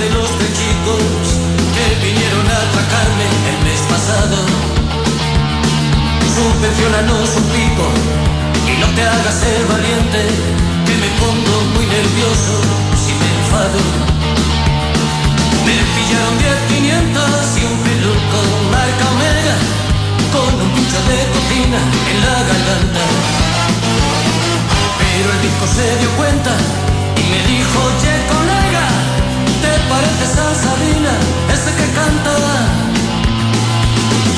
[0.00, 1.04] de los tres chicos
[1.76, 4.36] que vinieron a atracarme el mes pasado.
[6.24, 7.86] Subvencionanos un pico
[8.64, 10.20] y no te hagas ser valiente,
[10.86, 12.54] que me pongo muy nervioso
[12.96, 13.80] si me enfado.
[15.68, 18.40] Me pillaron 10, 500 y un peluco
[18.72, 19.56] marca omega
[20.32, 23.04] con un pincho de cocina en la garganta.
[24.96, 26.52] Pero el disco se dio cuenta
[27.20, 28.89] y me dijo, oye colega, ¿te
[29.90, 31.12] pareces a Sabina,
[31.52, 32.34] ese que canta?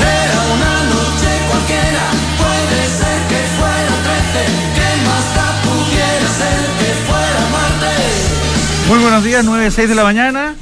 [0.00, 2.04] Era una noche cualquiera,
[2.40, 4.40] puede ser que fuera 13,
[4.76, 8.88] que más da pudiera ser que fuera martes.
[8.88, 10.54] Muy buenos días, 9 6 de la mañana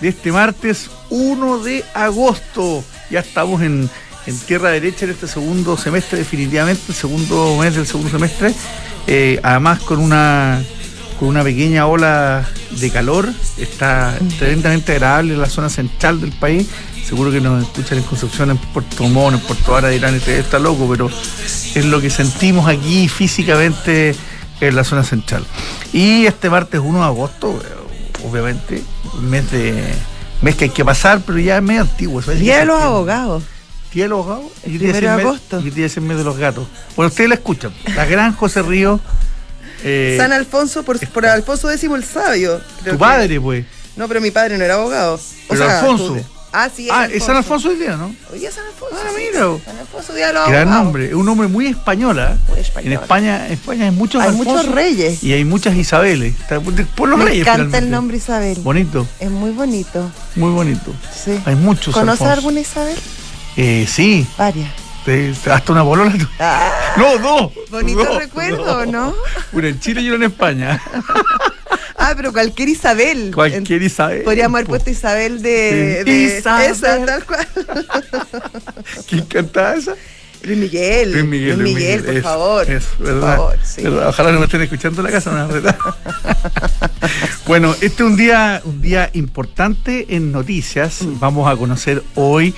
[0.00, 2.84] de este martes 1 de agosto.
[3.10, 3.90] Ya estamos en,
[4.26, 8.54] en tierra derecha en este segundo semestre, definitivamente, el segundo mes del segundo semestre.
[9.06, 10.62] Eh, además con una
[11.18, 13.28] con una pequeña ola de calor.
[13.56, 16.66] Está tremendamente agradable en la zona central del país.
[17.06, 20.58] Seguro que nos escuchan en Concepción, en Puerto Montt, en Puerto Vara, dirán, este está
[20.58, 24.14] loco, pero es lo que sentimos aquí físicamente
[24.60, 25.44] en la zona central.
[25.92, 28.82] Y este martes 1 de agosto, eh, obviamente,
[29.22, 29.94] mes de
[30.42, 32.20] mes que hay que pasar, pero ya es medio antiguo.
[32.20, 33.42] Día de los abogados.
[33.92, 34.52] Día de los abogados.
[34.64, 35.60] El Y día de agosto.
[35.60, 36.66] Y día el mes de los gatos.
[36.96, 37.72] Bueno, ustedes la escuchan.
[37.96, 39.00] La gran José Río.
[39.84, 42.60] Eh, San Alfonso, por, por Alfonso X el Sabio.
[42.82, 43.64] creo tu que- padre, pues.
[43.96, 45.14] No, pero mi padre no era abogado.
[45.14, 46.14] O Pero Alfonso.
[46.14, 48.06] tú- Ah, sí, Ah, era es San Alfonso hoy día, ¿no?
[48.32, 48.96] Hoy día es San Alfonso.
[48.98, 49.22] Ah, sí.
[49.30, 49.40] mira.
[49.66, 51.06] San Alfonso, Día de los Gran nombre.
[51.08, 52.38] Es un nombre muy española.
[52.48, 52.92] Muy español.
[52.94, 55.22] En España, en España hay muchos Hay muchos reyes.
[55.22, 56.34] Y hay muchas Isabeles.
[56.96, 57.42] Por los Me reyes.
[57.42, 57.78] encanta finalmente.
[57.78, 58.58] el nombre Isabel.
[58.60, 60.10] Bonito, Es muy bonito.
[60.36, 60.94] muy bonito.
[61.14, 61.38] Sí.
[61.44, 62.96] Hay muchos ¿Conoces alguna Isabel?
[63.58, 64.26] Eh, sí.
[64.38, 64.70] Varias.
[65.08, 66.12] Te- hasta una bolola.
[66.38, 67.52] Ah, No, dos.
[67.70, 68.86] bonito dos, recuerdo, dos.
[68.88, 69.14] ¿no?
[69.52, 70.80] Una en Chile y una en España.
[72.00, 73.32] Ah, pero cualquier Isabel.
[73.34, 74.22] Cualquier Isabel.
[74.22, 76.02] Podríamos haber puesto Isabel de.
[76.06, 76.10] Sí.
[76.10, 76.70] de Isabel.
[76.70, 77.48] Esa, tal cual.
[79.08, 79.94] ¿Quién cantaba esa?
[80.44, 81.12] Luis Miguel.
[81.12, 82.70] Luis Miguel, Luis Miguel, por favor.
[82.70, 83.82] eso, por verdad, favor, sí.
[83.82, 84.08] verdad.
[84.10, 85.76] Ojalá no me estén escuchando en la casa, no, ¿verdad?
[87.46, 91.02] bueno, este es un día, un día importante en noticias.
[91.02, 91.18] Mm.
[91.18, 92.54] Vamos a conocer hoy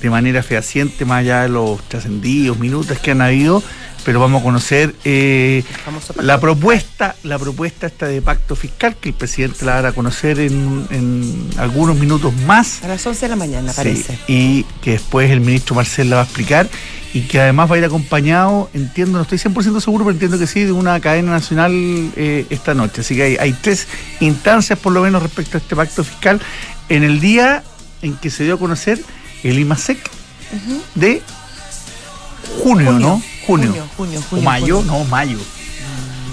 [0.00, 3.62] de manera fehaciente, más allá de los trascendidos, minutos que han habido,
[4.04, 5.64] pero vamos a conocer eh,
[6.22, 10.38] la propuesta, la propuesta esta de pacto fiscal que el presidente la va a conocer
[10.38, 12.82] en, en algunos minutos más.
[12.84, 14.18] A las 11 de la mañana, Sí, parece.
[14.28, 16.68] y que después el ministro Marcel la va a explicar
[17.12, 20.46] y que además va a ir acompañado, entiendo, no estoy 100% seguro, pero entiendo que
[20.46, 21.72] sí, de una cadena nacional
[22.16, 23.00] eh, esta noche.
[23.00, 23.88] Así que hay, hay tres
[24.20, 26.40] instancias por lo menos respecto a este pacto fiscal
[26.88, 27.62] en el día
[28.00, 29.00] en que se dio a conocer
[29.42, 29.98] el IMASEC
[30.94, 31.22] de
[32.62, 33.22] junio, ¿no?
[33.46, 33.68] Junio.
[33.70, 35.38] Junio, junio, o junio, mayo, no, mayo.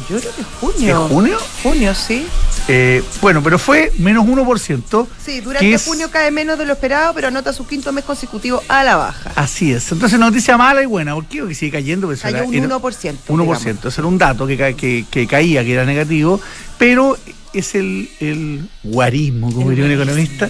[0.07, 1.07] Yo creo que ¿Es junio.
[1.07, 1.38] junio?
[1.63, 2.27] Junio, sí.
[2.67, 5.07] Eh, bueno, pero fue menos 1%.
[5.23, 8.03] Sí, que durante es- junio cae menos de lo esperado, pero anota su quinto mes
[8.03, 9.31] consecutivo a la baja.
[9.35, 9.91] Así es.
[9.91, 11.15] Entonces, noticia mala y buena.
[11.15, 11.39] ¿Por qué?
[11.39, 12.05] Porque sigue cayendo.
[12.07, 13.33] pues, Cayó era- un era- 1%.
[13.33, 13.81] 1%.
[13.81, 13.94] digamos.
[13.94, 16.39] Ese era un dato que, que, que caía, que era negativo,
[16.77, 17.17] pero
[17.59, 20.49] es el, el guarismo, como diría un economista,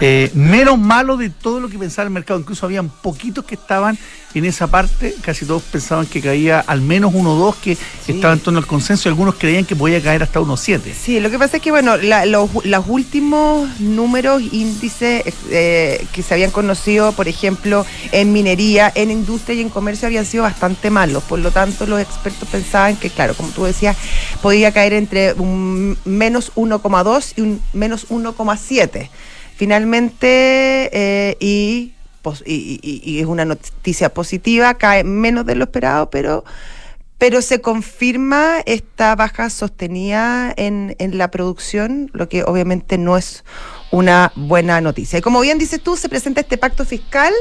[0.00, 2.38] eh, menos malo de todo lo que pensaba el mercado.
[2.40, 3.98] Incluso habían poquitos que estaban
[4.34, 8.12] en esa parte, casi todos pensaban que caía al menos 1 o 2, que Sí.
[8.12, 10.92] estaba en torno al consenso, y algunos creían que podía caer hasta 1,7.
[10.92, 16.22] Sí, lo que pasa es que, bueno, la- los, los últimos números, índices eh, que
[16.22, 20.90] se habían conocido, por ejemplo, en minería, en industria y en comercio, habían sido bastante
[20.90, 21.22] malos.
[21.22, 23.96] Por lo tanto, los expertos pensaban que, claro, como tú decías,
[24.42, 29.08] podía caer entre un menos 1,2 y un menos 1,7.
[29.56, 31.92] Finalmente, eh, y,
[33.20, 36.44] es una noticia positiva, cae menos de lo esperado, pero
[37.18, 43.42] pero se confirma esta baja sostenida en, en la producción, lo que obviamente no es
[43.90, 45.18] una buena noticia.
[45.18, 47.32] Y como bien dices tú, se presenta este pacto fiscal.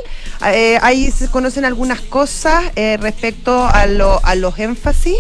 [0.48, 5.18] eh, ahí se conocen algunas cosas eh, respecto a, lo- a los énfasis.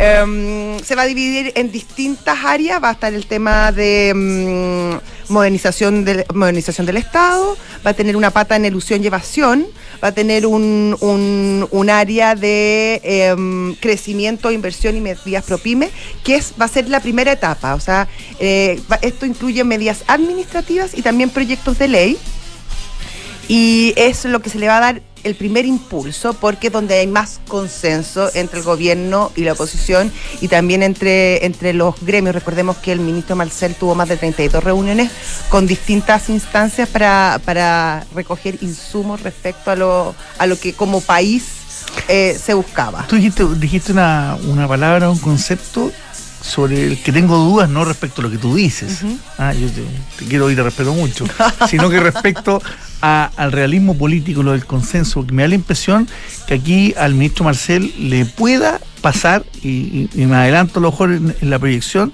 [0.00, 2.80] Em, se va a dividir en distintas áreas.
[2.82, 8.16] Va a estar el tema de mm, modernización, del, modernización del Estado, va a tener
[8.16, 9.66] una pata en elusión y evasión,
[10.02, 15.90] va a tener un, un, un área de em, crecimiento, inversión y medidas ProPyme,
[16.22, 17.74] que es, va a ser la primera etapa.
[17.74, 18.06] O sea,
[18.38, 22.18] eh, va- esto incluye medidas administrativas y también proyectos de ley.
[23.50, 26.94] Y es lo que se le va a dar el primer impulso, porque es donde
[26.94, 32.34] hay más consenso entre el gobierno y la oposición y también entre, entre los gremios.
[32.34, 35.10] Recordemos que el ministro Marcel tuvo más de 32 reuniones
[35.48, 41.44] con distintas instancias para, para recoger insumos respecto a lo, a lo que como país
[42.08, 43.06] eh, se buscaba.
[43.06, 45.90] Tú dijiste, dijiste una, una palabra, un concepto
[46.48, 49.02] sobre el que tengo dudas no respecto a lo que tú dices.
[49.36, 51.26] ah, yo te, quiero y te respeto mucho,
[51.68, 52.62] sino que respecto
[53.00, 56.08] al realismo político, lo del consenso, que me da la impresión
[56.46, 61.34] que aquí al ministro Marcel le pueda pasar, y, me adelanto a lo mejor en,
[61.42, 62.12] la proyección,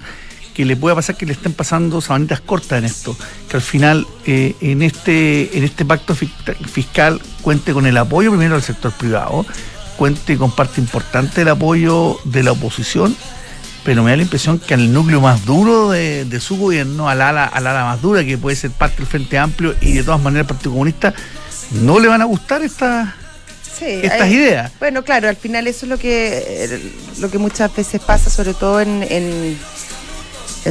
[0.53, 3.17] que le pueda pasar que le estén pasando sabanitas cortas en esto,
[3.49, 8.53] que al final eh, en este en este pacto fiscal cuente con el apoyo primero
[8.55, 9.45] del sector privado,
[9.97, 13.15] cuente con parte importante del apoyo de la oposición,
[13.85, 17.45] pero me da la impresión que al núcleo más duro de, su gobierno, al ala,
[17.45, 20.45] al ala más dura, que puede ser parte del Frente Amplio y de todas maneras
[20.45, 21.13] el Partido Comunista,
[21.71, 23.09] no le van a gustar estas
[23.79, 24.71] estas ideas.
[24.79, 26.81] Bueno, claro, al final eso es lo que,
[27.19, 29.57] lo que muchas veces pasa, sobre todo en, en,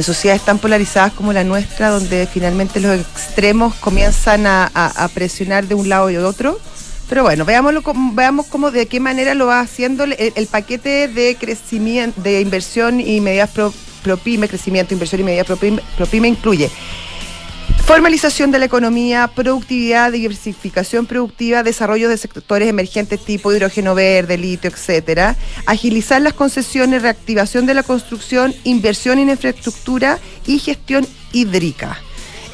[0.03, 5.75] sociedades tan polarizadas como la nuestra, donde finalmente los extremos comienzan a, a presionar de
[5.75, 6.59] un lado y de otro
[7.07, 12.21] pero bueno, veámoslo, veamos cómo, de qué manera lo va haciendo el, paquete de crecimiento,
[12.21, 13.73] de inversión y medidas pro,
[14.17, 15.57] PYME, crecimiento, inversión y medidas pro
[16.07, 16.69] PYME, incluye
[17.85, 24.71] Formalización de la economía, productividad, diversificación productiva, desarrollo de sectores emergentes tipo hidrógeno verde, litio,
[24.71, 25.35] etcétera.
[25.67, 30.17] Agilizar las concesiones, reactivación de la construcción, inversión en infraestructura
[30.47, 31.99] y gestión hídrica.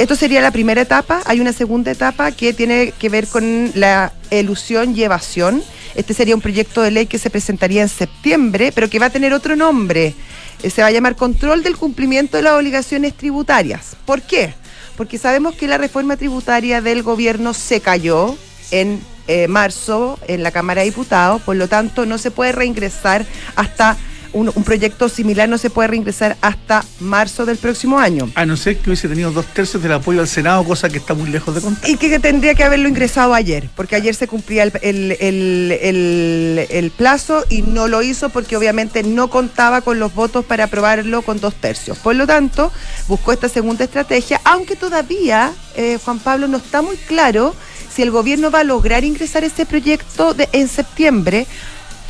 [0.02, 1.22] Esto sería la primera etapa.
[1.26, 5.62] Hay una segunda etapa que tiene que ver con la elusión y evasión.
[5.94, 9.10] Este sería un proyecto de ley que se presentaría en septiembre, pero que va a
[9.12, 10.16] tener otro nombre.
[10.64, 13.96] Eh, se va a llamar Control del Cumplimiento de las Obligaciones Tributarias.
[14.04, 14.56] ¿Por qué?
[14.98, 18.36] Porque sabemos que la reforma tributaria del gobierno se cayó
[18.72, 23.24] en eh, marzo en la Cámara de Diputados, por lo tanto no se puede reingresar
[23.56, 23.98] hasta
[24.34, 28.30] un, proyecto similar no se puede reingresar hasta marzo del próximo año.
[28.36, 31.14] A no ser que hubiese tenido dos tercios del apoyo al Senado, cosa que está
[31.14, 31.90] muy lejos de contar.
[31.90, 37.62] Y que, tendría que haberlo ingresado ayer, porque ayer se cumplía el, el, plazo y
[37.62, 41.98] no lo hizo porque obviamente no contaba con los votos para aprobarlo con dos tercios.
[41.98, 42.72] Por lo tanto,
[43.08, 47.56] buscó esta segunda estrategia, aunque todavía, eh, Juan Pablo, no está muy claro
[47.94, 51.48] si el gobierno va a lograr ingresar ese proyecto de, en septiembre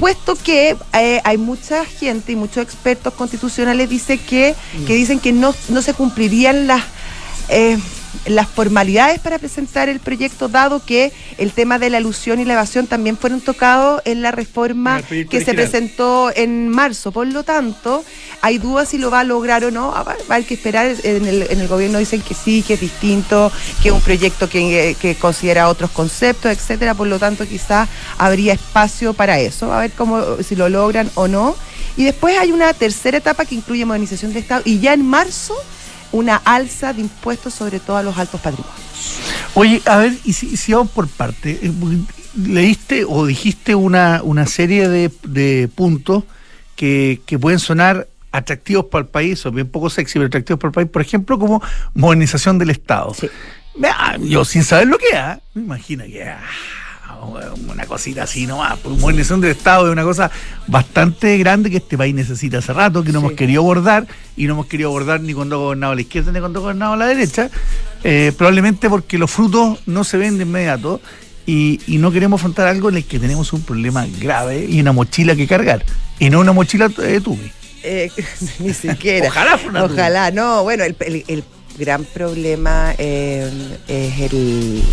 [0.01, 4.56] puesto que eh, hay mucha gente y muchos expertos constitucionales dice que,
[4.88, 6.83] que dicen que no, no se cumplirían las...
[7.50, 7.77] Eh,
[8.25, 12.54] las formalidades para presentar el proyecto, dado que el tema de la alusión y la
[12.54, 17.12] evasión también fueron tocados en la reforma que se presentó en marzo.
[17.12, 18.04] Por lo tanto,
[18.42, 19.92] hay dudas si lo va a lograr o no.
[19.92, 20.96] Va, a haber que esperar.
[21.04, 24.50] En el, en el, gobierno dicen que sí, que es distinto, que es un proyecto
[24.50, 26.94] que, que considera otros conceptos, etcétera.
[26.94, 27.88] Por lo tanto, quizás
[28.18, 29.72] habría espacio para eso.
[29.72, 31.56] A ver cómo si lo logran o no.
[31.98, 34.62] Y después hay una tercera etapa que incluye modernización del Estado.
[34.66, 35.56] Y ya en marzo
[36.12, 38.81] una alza de impuestos sobre todo a los altos patrimonios.
[39.54, 41.72] Oye, a ver, y si, vamos por parte, eh,
[42.38, 46.24] leíste o dijiste una, una serie de, puntos
[46.75, 50.74] que, pueden sonar atractivos para el país, o bien poco sexy, pero atractivos para el
[50.74, 51.62] país, por ejemplo, como
[51.94, 53.14] modernización del Estado.
[54.22, 56.24] Yo sin saber lo que es, me imagino que...
[56.24, 56.40] Ah,
[57.68, 58.78] una cosita así nomás.
[58.86, 60.31] Modernización del Estado es una cosa
[60.68, 64.54] bastante grande que este país necesita hace rato, que no hemos querido abordar y no
[64.54, 66.98] hemos querido abordar ni cuando ha gobernado a la izquierda ni cuando ha gobernado a
[66.98, 67.50] la derecha,
[68.04, 71.02] eh, probablemente porque los frutos no se ven de inmediato.
[71.48, 75.36] Y, no queremos afrontar algo en el que tenemos un problema grave y una mochila
[75.36, 75.84] que cargar,
[76.18, 77.52] y no una mochila de tubi.
[77.84, 78.10] Eh,
[78.60, 79.28] ni siquiera.
[79.28, 80.64] Ojalá Ojalá, no.
[80.64, 80.96] Bueno, el,
[81.28, 81.44] el
[81.78, 83.50] gran problema eh,
[83.88, 84.83] es el,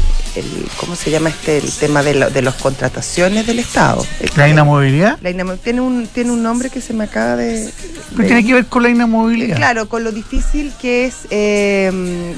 [0.78, 1.59] ¿cómo se llama este?
[1.59, 4.04] El tema de, lo, de las contrataciones del Estado.
[4.37, 5.18] ¿La inamovilidad?
[5.62, 7.71] tiene, un, tiene un nombre que se me acaba de...
[8.16, 9.57] tiene que ver con la inamovilidad.
[9.57, 11.90] Claro, con lo difícil que es eh,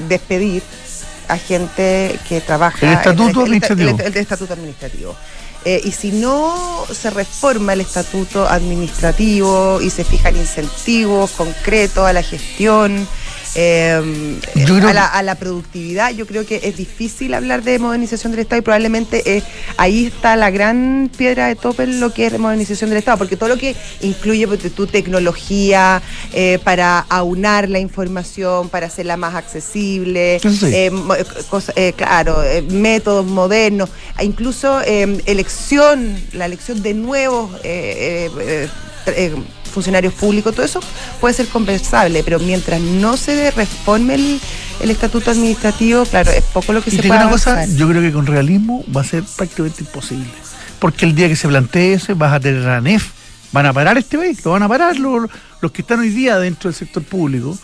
[0.07, 0.63] despedir
[1.27, 2.85] a gente que trabaja...
[2.85, 3.97] El estatuto administrativo.
[4.03, 5.15] El, estatuto administrativo.
[5.63, 12.13] Eh, y si no se reforma el estatuto administrativo y se fijan incentivos concretos a
[12.13, 13.07] la gestión,
[13.55, 14.39] eh,
[14.93, 16.11] a, la, productividad.
[16.13, 19.43] Yo creo que es difícil hablar de modernización del Estado y probablemente eh,
[19.77, 23.35] ahí está la gran piedra de tope en lo que es modernización del Estado, porque
[23.35, 26.01] todo lo que incluye pues, tu tecnología
[26.33, 30.39] eh, para aunar la información, para hacerla más accesible,
[31.95, 32.37] claro,
[32.69, 37.49] métodos modernos, e incluso elección, la elección de nuevos
[39.71, 40.79] funcionarios públicos, todo eso
[41.19, 44.41] puede ser conversable, pero mientras no se reforme el,
[44.89, 48.25] estatuto administrativo, claro, es poco lo que se puede una cosa, yo creo que con
[48.25, 50.27] realismo va a ser prácticamente imposible.
[50.79, 53.09] Porque el día que se plantee ese, vas a tener a NEF,
[53.51, 55.29] van a parar este país, lo van a parar los,
[55.61, 57.57] los que están hoy día dentro del sector público,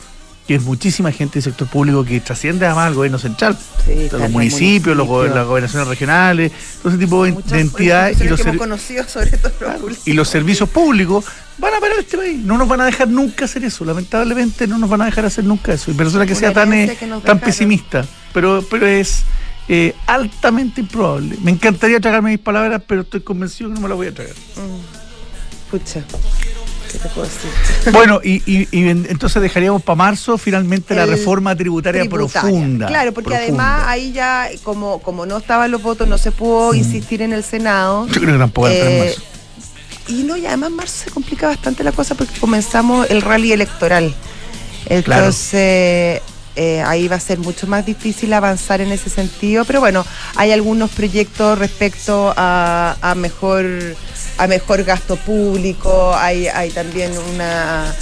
[0.47, 4.29] que es muchísima gente del sector público que trasciende además al gobierno central, Sí, los
[4.31, 6.51] municipios, los go- las gobernaciones regionales,
[6.81, 10.07] todo ese tipo de, entidades y los, que ser- hemos conocido sobre todo los últimos
[10.07, 11.25] y los servicios públicos
[11.57, 12.39] van a parar este país.
[12.43, 13.83] No nos van a dejar nunca hacer eso.
[13.83, 15.91] Lamentablemente no nos van a dejar hacer nunca eso.
[15.91, 18.05] Y persona que Una sea tan, eh, que tan pesimista.
[18.33, 19.23] Pero, pero es
[19.67, 21.35] eh, altamente improbable.
[21.41, 24.35] Me encantaría tragarme mis palabras, pero estoy convencido que no me las voy a tragar.
[25.71, 26.01] Pucha,
[26.91, 27.51] ¿qué te puedo decir?
[27.93, 32.41] Bueno, y, y- y en- entonces dejaríamos para marzo finalmente la reforma tributaria, tributaria.
[32.41, 32.87] profunda.
[32.87, 33.63] Claro, porque profunda.
[33.75, 37.43] además ahí ya, como, como no estaban los votos, no se pudo insistir en el
[37.43, 38.07] Senado.
[38.07, 39.21] Yo creo que tampoco Eh, marzo.
[40.07, 44.13] y no, y además marzo se complica bastante la cosa porque comenzamos el rally electoral.
[45.03, 45.23] Claro.
[45.25, 46.21] Entonces,
[46.55, 49.63] eh, ahí va a ser mucho más difícil avanzar en ese sentido.
[49.65, 53.65] Pero bueno, hay algunos proyectos respecto a, a mejor
[54.37, 57.93] a mejor gasto público, hay, hay también una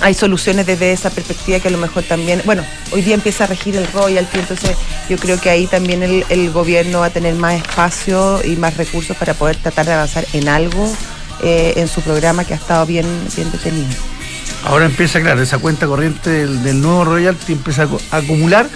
[0.00, 3.46] hay soluciones desde esa perspectiva que a lo mejor también, bueno, hoy día empieza a
[3.48, 4.76] regir el royalty, entonces
[5.08, 8.76] yo creo que ahí también el, el gobierno va a tener más espacio y más
[8.76, 10.88] recursos para poder tratar de avanzar en algo
[11.42, 13.88] eh, en su programa que ha estado bien, bien detenido.
[14.64, 18.68] Ahora empieza, claro, esa cuenta corriente del, del nuevo royalty empieza a, acu- a acumular,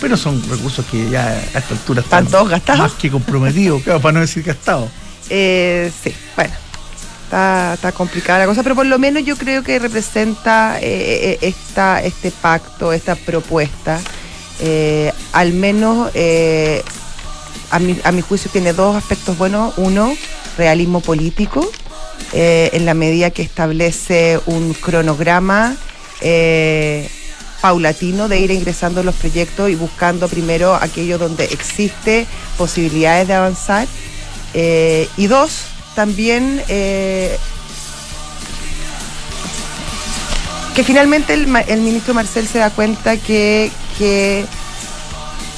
[0.00, 2.80] pero son recursos que ya a esta altura están ¿Están todos gastados?
[2.80, 4.88] más que comprometidos, claro, para no decir gastados.
[5.30, 6.54] Eh, sí, bueno,
[7.24, 12.02] está, complicada la cosa, pero por lo menos yo creo que representa eh, eh, esta,
[12.02, 14.00] este pacto, esta propuesta,
[14.60, 16.82] eh, al menos eh,
[17.70, 19.74] a, mi, a mi juicio tiene dos aspectos buenos.
[19.78, 20.14] Uno,
[20.56, 21.70] realismo político,
[22.32, 25.76] eh, en la medida que establece un cronograma.
[26.20, 27.08] eh,
[27.64, 32.26] paulatino de ir ingresando los proyectos y buscando primero aquello donde existe
[32.58, 33.86] posibilidades de avanzar
[34.54, 37.36] eh, y dos, también eh,
[40.74, 44.44] que finalmente el, el ministro Marcel se da cuenta que, que,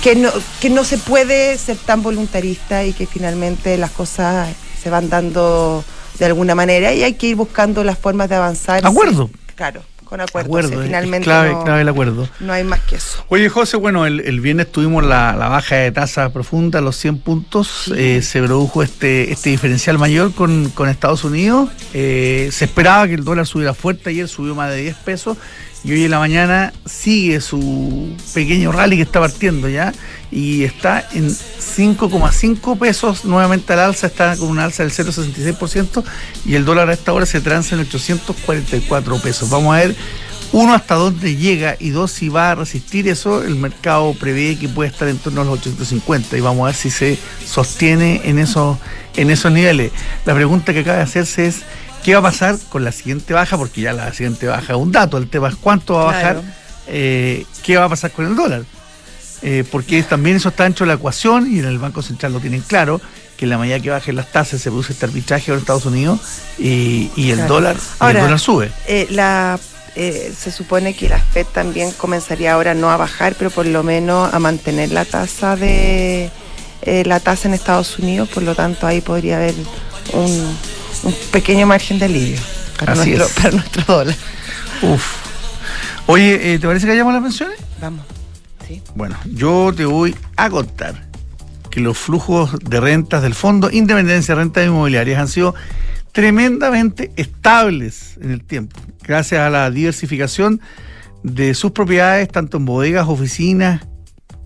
[0.02, 4.48] que, no, que no se puede ser tan voluntarista y que finalmente las cosas
[4.82, 5.84] se van dando
[6.18, 8.86] de alguna manera y hay que ir buscando las formas de avanzar.
[8.86, 9.30] Acuerdo.
[9.54, 10.48] Claro, con acuerdo.
[10.48, 12.28] Acuerdo, es finalmente clave, no, clave el acuerdo.
[12.40, 13.24] no hay más que eso.
[13.28, 17.18] Oye, José, bueno, el, el viernes tuvimos la, la baja de tasa profunda, los 100
[17.18, 17.92] puntos.
[17.94, 21.68] Eh, se produjo este, este diferencial mayor con, con Estados Unidos.
[21.92, 24.10] Eh, se esperaba que el dólar subiera fuerte.
[24.10, 25.36] Ayer subió más de 10 pesos.
[25.86, 29.94] Y hoy en la mañana sigue su pequeño rally que está partiendo ya.
[30.32, 34.08] Y está en 5,5 pesos nuevamente al alza.
[34.08, 36.02] Está con una alza del 0,66%.
[36.44, 39.48] Y el dólar a esta hora se transa en 844 pesos.
[39.48, 39.96] Vamos a ver
[40.52, 44.68] uno, hasta dónde llega y dos, si va a resistir eso, el mercado prevé que
[44.68, 48.38] puede estar en torno a los 850 y vamos a ver si se sostiene en
[48.38, 48.78] esos,
[49.16, 49.90] en esos niveles.
[50.24, 51.62] La pregunta que acaba de hacerse es,
[52.06, 53.58] ¿qué va a pasar con la siguiente baja?
[53.58, 56.32] Porque ya la siguiente baja es un dato, el tema es cuánto va a bajar,
[56.34, 56.42] Claro.
[56.86, 58.62] eh, ¿qué va a pasar con el dólar?
[59.42, 62.38] Eh, porque también eso está dentro de la ecuación y en el Banco Central lo
[62.40, 63.00] tienen claro,
[63.36, 66.20] que en la medida que bajen las tasas se produce este arbitraje en Estados Unidos
[66.58, 67.54] y, y el Claro.
[67.54, 68.70] dólar Ahora, el dólar sube.
[68.86, 69.58] Eh, la,
[69.96, 73.82] eh, se supone que la FED también comenzaría ahora no a bajar, pero por lo
[73.82, 76.30] menos a mantener la tasa de
[77.04, 79.54] la tasa en Estados Unidos, por lo tanto ahí podría haber
[80.12, 80.56] un,
[81.04, 82.38] un pequeño margen de alivio
[82.78, 83.32] para, Así nuestro, es.
[83.34, 84.16] para nuestro dólar.
[84.82, 85.04] Uf.
[86.06, 87.58] Oye, eh, ¿te parece que hayamos las pensiones?
[87.80, 88.04] Vamos.
[88.66, 88.82] Sí.
[88.94, 91.06] Bueno, yo te voy a contar
[91.70, 95.54] que los flujos de rentas del Fondo Independencia de Rentas Inmobiliarias han sido
[96.12, 100.60] tremendamente estables en el tiempo, gracias a la diversificación
[101.22, 103.82] de sus propiedades, tanto en bodegas, oficinas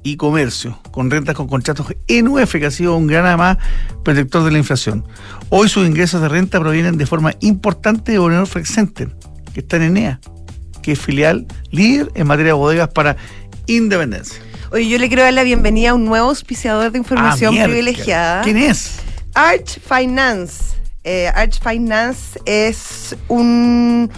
[0.02, 3.58] y comercio, con rentas con contratos NUF, que ha sido un gran además
[4.04, 5.04] protector de la inflación.
[5.50, 9.14] Hoy sus ingresos de renta provienen de forma importante de Bonheur Flex Center,
[9.52, 10.20] que está en Enea,
[10.82, 13.16] que es filial líder en materia de bodegas para
[13.66, 14.40] Independencia.
[14.72, 18.42] Oye, yo le quiero dar la bienvenida a un nuevo auspiciador de información Ah, privilegiada.
[18.42, 19.00] ¿Quién es?
[19.34, 20.76] Arch Finance.
[21.04, 24.10] Eh, Arch Finance es un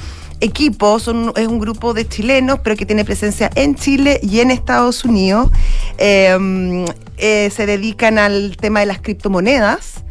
[0.43, 4.51] equipo, son, es un grupo de chilenos, pero que tiene presencia en Chile y en
[4.51, 5.51] Estados Unidos.
[5.99, 6.85] Eh,
[7.17, 10.05] eh, se dedican al tema de las criptomonedas.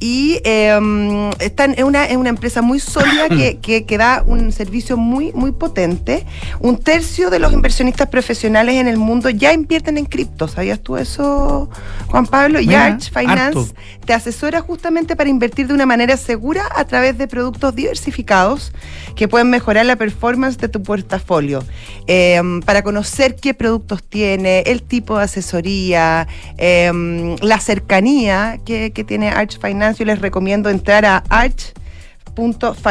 [0.00, 4.52] Y eh, están, es, una, es una empresa muy sólida que, que, que da un
[4.52, 6.24] servicio muy, muy potente.
[6.60, 10.46] Un tercio de los inversionistas profesionales en el mundo ya invierten en cripto.
[10.46, 11.68] ¿Sabías tú eso,
[12.08, 12.60] Juan Pablo?
[12.60, 13.66] Y Mira, Arch Finance harto.
[14.04, 18.72] te asesora justamente para invertir de una manera segura a través de productos diversificados
[19.16, 21.64] que pueden mejorar la performance de tu portafolio.
[22.06, 29.04] Eh, para conocer qué productos tiene, el tipo de asesoría, eh, la cercanía que, que
[29.04, 32.82] tiene Arch Finance, yo les recomiendo entrar a arch.finance,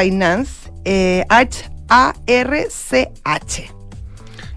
[0.86, 3.72] eh, Arch A-R-C-H.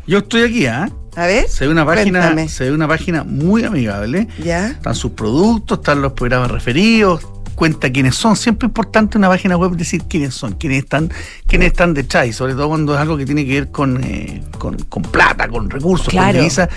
[0.06, 0.90] Yo estoy aquí, ¿ah?
[1.16, 1.48] A ver.
[1.48, 2.48] Se ve una página, cuéntame.
[2.48, 4.28] se ve una página muy amigable.
[4.42, 4.68] ¿Ya?
[4.68, 7.26] Están sus productos, están los programas referidos,
[7.60, 8.36] cuenta quiénes son.
[8.36, 11.10] Siempre es importante una página web decir quiénes son, quiénes están,
[11.46, 14.42] quiénes están detrás, y sobre todo cuando es algo que tiene que ver con, eh,
[14.58, 16.28] con, con plata, con recursos, Claro.
[16.32, 16.70] con divisas.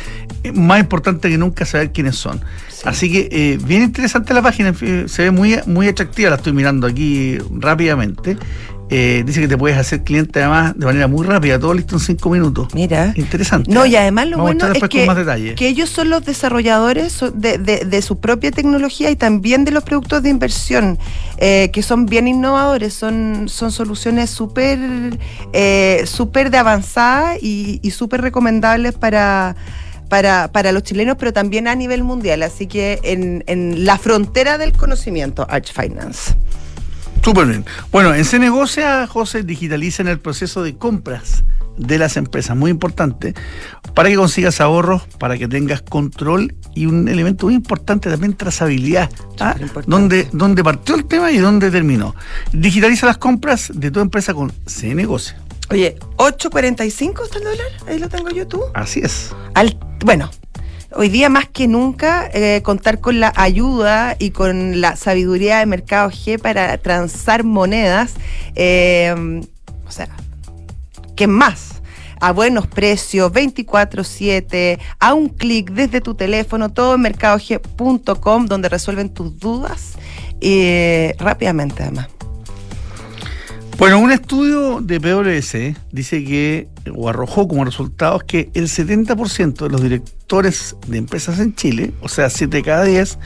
[0.44, 2.42] Es más importante que nunca saber quiénes son.
[2.68, 2.82] Sí.
[2.84, 6.52] Así que eh, bien interesante la página, eh, se ve muy, muy atractiva, la estoy
[6.52, 8.36] mirando aquí rápidamente.
[8.90, 12.00] Eh, dice que te puedes hacer cliente además de manera muy rápida, todo listo en
[12.02, 12.68] cinco minutos.
[12.76, 13.14] Mira.
[13.16, 13.72] Interesante.
[13.72, 13.90] No, ¿eh?
[13.90, 15.56] y además lo Vamos a bueno es después que, con más detalles.
[15.56, 19.84] que ellos son los desarrolladores de, de- de su propia tecnología y también de los
[19.84, 21.00] productos de inversión,
[21.38, 24.78] eh, que son bien innovadores, son, son soluciones súper
[25.54, 29.56] eh, súper de avanzada y, y súper recomendables para,
[30.10, 32.44] para, para los chilenos, pero también a nivel mundial.
[32.44, 36.36] Así que en, en la frontera del conocimiento, Arch Finance.
[37.24, 37.66] Súper bien.
[37.90, 41.46] Bueno, en Se Negocia, José, digitalicen el proceso de compras
[41.78, 43.34] de las empresas, muy importante,
[43.96, 49.10] para que consigas ahorros, para que tengas control y un elemento muy importante también, trazabilidad.
[49.40, 49.56] ¿ah?
[49.88, 52.14] Dónde, dónde partió el tema y dónde terminó.
[52.52, 55.40] Digitaliza las compras de tu empresa con Se Negocia.
[55.70, 58.62] Oye, 8.45 está el dólar, ahí lo tengo yo tú.
[58.74, 59.34] Así es.
[59.54, 60.30] al, bueno,
[60.96, 65.66] hoy día más que nunca eh, contar con la ayuda y con la sabiduría de
[65.66, 68.16] Mercado G para transar monedas,
[68.56, 69.42] eh,
[69.88, 70.10] o sea,
[71.16, 71.82] ¿qué más?
[72.20, 79.10] A buenos precios, 24/7, a un clic desde tu teléfono, todo en mercadog.com, donde resuelven
[79.10, 79.94] tus dudas
[80.40, 82.08] eh, rápidamente además.
[83.78, 89.70] Bueno, un estudio de PwC dice que, o arrojó como resultados, que el 70% de
[89.70, 93.18] los directores de empresas en Chile, o sea, 7 de cada 10,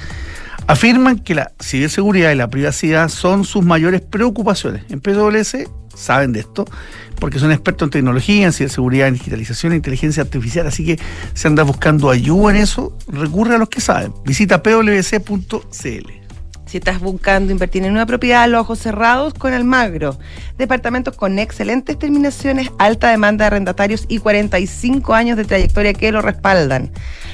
[0.67, 4.83] afirman que la ciberseguridad y la privacidad son sus mayores preocupaciones.
[4.89, 6.65] En PwC saben de esto,
[7.19, 10.99] porque son expertos en tecnología, en ciberseguridad, en digitalización, en inteligencia artificial, así que
[11.33, 14.13] si andas buscando ayuda en eso, recurre a los que saben.
[14.25, 16.16] Visita pwc.cl.
[16.67, 20.19] Si estás buscando invertir en una propiedad a los ojos cerrados con Almagro,
[20.57, 26.21] departamentos con excelentes terminaciones, alta demanda de arrendatarios y 45 años de trayectoria que lo
[26.21, 26.91] respaldan.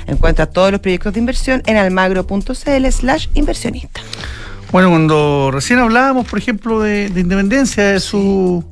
[0.07, 4.01] Encuentra todos los proyectos de inversión en almagro.cl slash inversionista.
[4.71, 8.63] Bueno, cuando recién hablábamos, por ejemplo, de, de Independencia, de su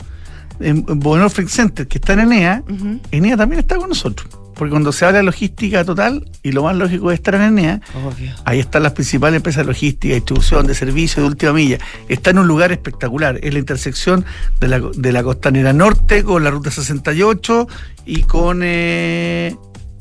[0.61, 2.63] en Frick Center, que está en Enea.
[3.11, 4.40] Enea también está con nosotros.
[4.61, 7.81] Porque cuando se habla de logística total, y lo más lógico es estar en Enea,
[7.95, 8.31] Obvio.
[8.45, 11.79] ahí están las principales empresas de logística, distribución, de servicios de última milla.
[12.09, 13.39] Está en un lugar espectacular.
[13.41, 14.23] Es la intersección
[14.59, 17.67] de la, de la costanera norte con la ruta 68
[18.05, 19.55] y con eh,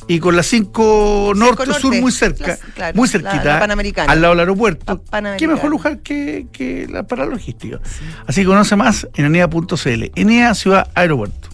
[0.07, 4.13] y con la 5 norte, norte, sur muy cerca, las- claro, muy cerquita, la Panamericana.
[4.13, 5.03] al lado del aeropuerto.
[5.11, 7.81] La ¿Qué mejor lugar que, que la, para logística?
[8.27, 10.05] Así que conoce más en enea.cl.
[10.17, 11.49] Enea Ciudad Aeropuerto.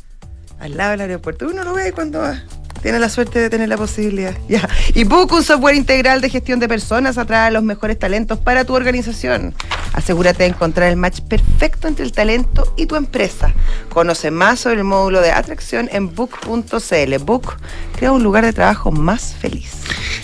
[0.58, 1.46] Al lado del aeropuerto.
[1.46, 2.42] Uno lo ve cuando va.
[2.86, 4.32] Tiene la suerte de tener la posibilidad.
[4.94, 8.64] Y Book, un software integral de gestión de personas, atrae a los mejores talentos para
[8.64, 9.54] tu organización.
[9.92, 13.52] Asegúrate de encontrar el match perfecto entre el talento y tu empresa.
[13.88, 17.24] Conoce más sobre el módulo de atracción en book.cl.
[17.24, 17.56] Book
[17.96, 19.72] crea un lugar de trabajo más feliz.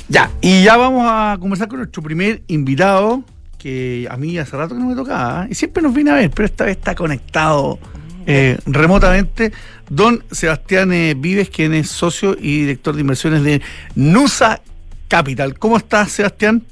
[0.09, 3.25] Ya, y ya vamos a conversar con nuestro primer invitado,
[3.59, 5.49] que a mí hace rato que no me tocaba, ¿eh?
[5.51, 7.81] y siempre nos viene a ver, pero esta vez está conectado
[8.27, 9.53] eh, remotamente.
[9.89, 13.61] Don Sebastián eh, Vives, quien es socio y director de inversiones de
[13.95, 14.61] Nusa
[15.09, 15.59] Capital.
[15.59, 16.63] ¿Cómo estás, Sebastián?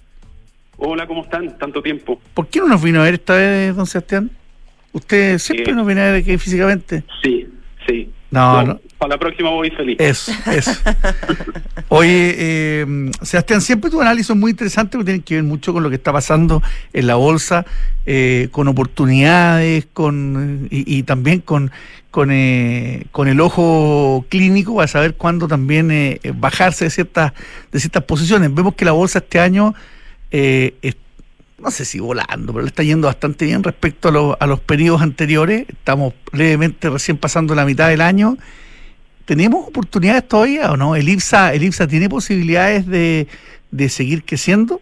[0.77, 1.59] Hola, ¿cómo están?
[1.59, 2.21] Tanto tiempo.
[2.33, 4.31] ¿Por qué no nos vino a ver esta vez, don Sebastián?
[4.93, 7.05] Usted siempre Eh, nos viene a ver aquí físicamente.
[7.23, 7.47] Sí,
[7.87, 8.11] sí.
[8.31, 8.81] No, no.
[8.99, 9.97] Para la próxima voy feliz.
[9.99, 10.71] Eso, eso.
[11.89, 15.83] Oye, eh, Sebastián, siempre tu análisis es muy interesante porque tiene que ver mucho con
[15.83, 16.63] lo que está pasando
[16.93, 17.67] en la bolsa,
[18.07, 21.71] eh, con oportunidades, con y, y también con
[22.11, 27.33] con, eh, con el ojo clínico para saber cuándo también eh, bajarse de ciertas
[27.73, 28.53] de ciertas posiciones.
[28.55, 29.75] Vemos que la bolsa este año
[30.31, 30.97] eh, es-
[31.63, 34.61] no sé si volando, pero le está yendo bastante bien respecto a, los- a los
[34.61, 35.67] periodos anteriores.
[35.69, 38.37] Estamos levemente recién pasando la mitad del año.
[39.27, 40.97] ¿Tenemos oportunidades todavía o no?
[40.97, 43.27] ¿El IPSA, el IPSA tiene posibilidades de,
[43.71, 44.81] de seguir creciendo?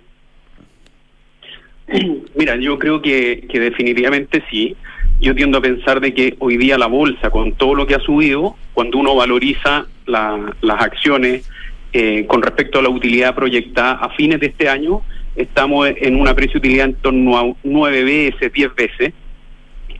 [2.36, 4.76] Mira, yo creo que, que definitivamente sí.
[5.20, 8.00] Yo tiendo a pensar de que hoy día la bolsa, con todo lo que ha
[8.00, 11.48] subido, cuando uno valoriza la- las acciones
[11.92, 15.02] eh, con respecto a la utilidad proyectada a fines de este año,
[15.38, 19.12] estamos en una precio-utilidad en torno a 9 veces, 10 veces,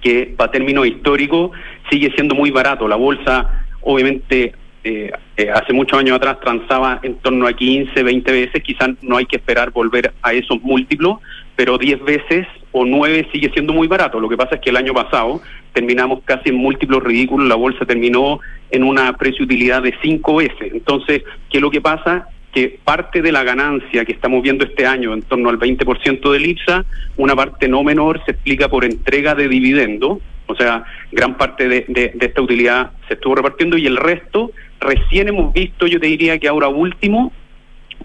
[0.03, 1.53] que para términos históricos
[1.91, 2.87] sigue siendo muy barato.
[2.87, 4.53] La bolsa, obviamente,
[4.85, 9.17] eh, eh, hace muchos años atrás transaba en torno a 15, 20 veces, quizás no
[9.17, 11.19] hay que esperar volver a esos múltiplos,
[11.57, 14.21] pero 10 veces o 9 sigue siendo muy barato.
[14.21, 15.41] Lo que pasa es que el año pasado
[15.73, 20.73] terminamos casi en múltiplos ridículos, la bolsa terminó en una precio-utilidad de cinco veces.
[20.73, 22.29] Entonces, ¿qué es lo que pasa?
[22.53, 26.47] Que parte de la ganancia que estamos viendo este año, en torno al 20% del
[26.47, 26.85] IPSA,
[27.17, 31.85] una parte no menor se explica por entrega de dividendo, o sea, gran parte de,
[31.89, 36.39] de, esta utilidad se estuvo repartiendo y el resto, recién hemos visto, yo te diría
[36.39, 37.33] que ahora último,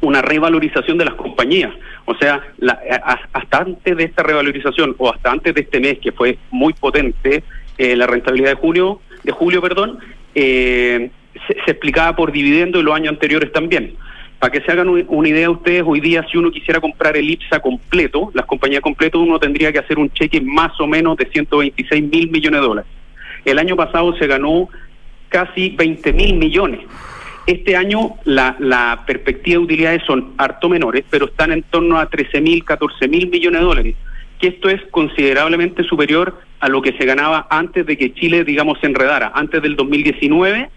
[0.02, 1.72] una revalorización de las compañías.
[2.06, 2.80] O sea, la,
[3.34, 7.44] hasta antes de esta revalorización o hasta antes de este mes, que fue muy potente,
[7.78, 10.00] eh, la rentabilidad de julio, de julio, perdón,
[10.36, 11.10] eh,
[11.48, 13.96] se, se, explicaba por dividendo y los años anteriores también.
[14.44, 17.62] Para que se hagan una idea ustedes, hoy día si uno quisiera comprar el IPSA
[17.62, 22.04] completo, las compañías completas, uno tendría que hacer un cheque más o menos de 126
[22.04, 22.92] mil millones de dólares.
[23.46, 24.68] El año pasado se ganó
[25.30, 26.82] casi 20 mil millones.
[27.48, 32.10] Este año la, la perspectiva de utilidades son harto menores, pero están en torno a
[32.10, 33.96] 13 mil, 14 mil millones de dólares.
[34.40, 38.78] Que esto es considerablemente superior a lo que se ganaba antes de que Chile, digamos,
[38.82, 39.32] se enredara.
[39.36, 40.70] Antes del 2019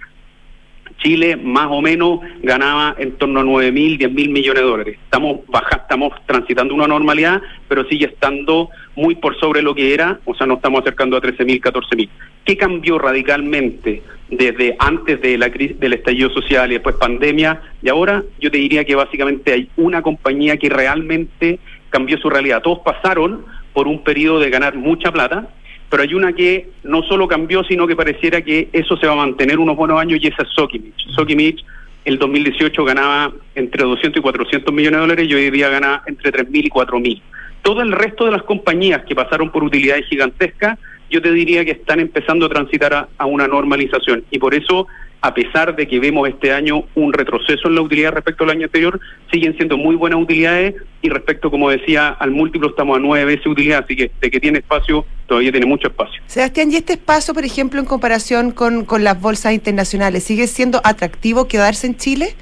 [0.98, 4.98] Chile más o menos ganaba en torno a 9 mil, 10 mil millones de dólares.
[5.04, 10.20] Estamos baja, estamos transitando una normalidad, pero sigue estando muy por sobre lo que era,
[10.24, 12.10] o sea, nos estamos acercando a 13 mil, 14 mil.
[12.44, 17.60] ¿Qué cambió radicalmente desde antes de la crisis, del estallido social y después pandemia?
[17.82, 21.58] Y ahora yo te diría que básicamente hay una compañía que realmente
[21.90, 22.62] cambió su realidad.
[22.62, 25.50] Todos pasaron por un periodo de ganar mucha plata,
[25.88, 29.16] pero hay una que no solo cambió, sino que pareciera que eso se va a
[29.16, 31.08] mantener unos buenos años y esa es Sokimich.
[31.14, 31.64] Sokimich
[32.04, 36.32] el 2018 ganaba entre 200 y 400 millones de dólares y hoy día gana entre
[36.32, 37.22] 3.000 y 4.000.
[37.62, 40.78] Todo el resto de las compañías que pasaron por utilidades gigantescas,
[41.10, 44.86] yo te diría que están empezando a transitar a una normalización y por eso
[45.20, 48.64] a pesar de que vemos este año un retroceso en la utilidad respecto al año
[48.64, 49.00] anterior,
[49.32, 53.46] siguen siendo muy buenas utilidades y respecto, como decía, al múltiplo estamos a nueve veces
[53.46, 56.22] utilidad, así que de que tiene espacio, todavía tiene mucho espacio.
[56.26, 60.80] Sebastián, ¿y este espacio, por ejemplo, en comparación con, con las bolsas internacionales, sigue siendo
[60.84, 62.34] atractivo quedarse en Chile?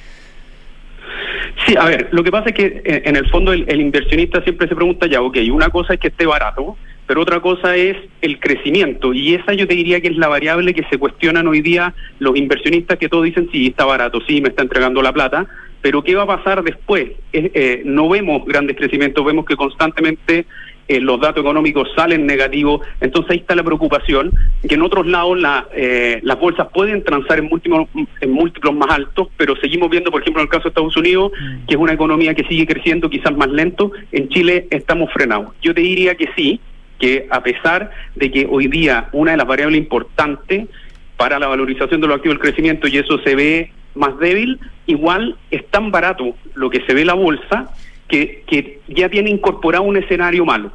[1.67, 4.43] Sí, a ver, lo que pasa es que eh, en el fondo el, el inversionista
[4.43, 7.97] siempre se pregunta ya, ok, una cosa es que esté barato, pero otra cosa es
[8.23, 11.61] el crecimiento y esa yo te diría que es la variable que se cuestionan hoy
[11.61, 15.47] día los inversionistas que todos dicen sí, está barato, sí, me está entregando la plata,
[15.83, 17.11] pero ¿qué va a pasar después?
[17.33, 20.47] Eh, no vemos grandes crecimientos, vemos que constantemente
[20.87, 24.31] eh, los datos económicos salen negativos, entonces ahí está la preocupación,
[24.69, 27.88] que en otros lados la, eh, las bolsas pueden transar en múltiplos,
[28.21, 31.33] en múltiplos más altos, pero seguimos viendo, por ejemplo, en el caso de Estados Unidos,
[31.33, 31.67] mm.
[31.67, 35.55] que es una economía que sigue creciendo quizás más lento, en Chile estamos frenados.
[35.62, 36.61] Yo te diría que sí,
[36.99, 40.69] que a pesar de que hoy día una de las variables importantes
[41.17, 45.37] para la valorización de los activos del crecimiento y eso se ve más débil, igual
[45.51, 47.71] es tan barato lo que se ve la bolsa
[48.09, 50.73] que, que ya tiene incorporado un escenario malo.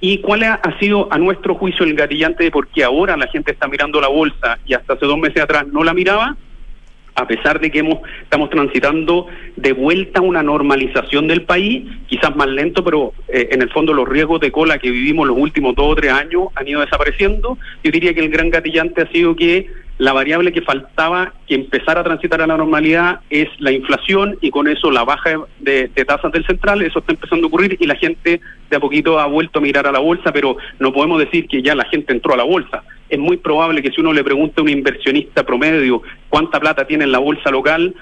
[0.00, 3.52] ¿Y cuál ha, sido, a nuestro juicio, el gatillante de por qué ahora la gente
[3.52, 6.36] está mirando la bolsa y hasta hace dos meses atrás no la miraba?
[7.14, 12.48] A pesar de que hemos, estamos transitando de vuelta una normalización del país, quizás más
[12.48, 15.92] lento, pero eh, en el fondo los riesgos de cola que vivimos los últimos dos
[15.92, 17.58] o tres años han ido desapareciendo.
[17.82, 19.68] Yo diría que el gran gatillante ha sido que
[20.00, 24.50] la variable que faltaba que empezara a transitar a la normalidad es la inflación y
[24.50, 27.96] con eso la baja de, tasas del central, eso está empezando a ocurrir y la
[27.96, 31.46] gente de a poquito ha vuelto a mirar a la bolsa, pero no podemos decir
[31.46, 32.82] que ya la gente entró a la bolsa.
[33.10, 37.04] Es muy probable que si uno le pregunta a un inversionista promedio cuánta plata tiene
[37.04, 37.94] en la bolsa local,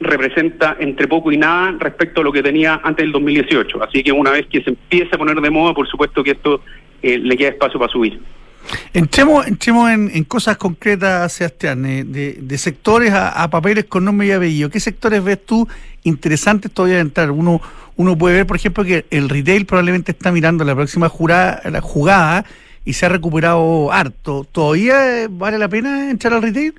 [0.00, 3.82] representa entre poco y nada respecto a lo que tenía antes del 2018.
[3.82, 6.62] Así que una vez que se empiece a poner de moda, por supuesto que esto
[7.02, 8.18] eh, le queda espacio para subir.
[8.94, 14.70] Entremos, entremos en, cosas concretas, Sebastián, eh, de, sectores a, papeles con nombre y apellido.
[14.70, 15.68] ¿Qué sectores ves tú
[16.04, 17.30] interesantes todavía de entrar?
[17.30, 17.60] Uno,
[17.96, 22.44] uno puede ver, por ejemplo, que el retail probablemente está mirando la próxima jurada, jugada
[22.84, 24.46] y se ha recuperado harto.
[24.50, 26.74] ¿Todavía vale la pena entrar al retail?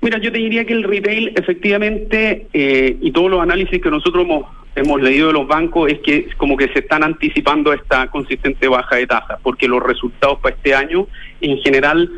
[0.00, 4.24] Mira, yo te diría que el retail efectivamente, eh, y todos los análisis que nosotros
[4.24, 8.68] hemos hemos leído de los bancos es que como que se están anticipando esta consistente
[8.68, 11.06] baja de tasas, porque los resultados para este año
[11.40, 12.10] en general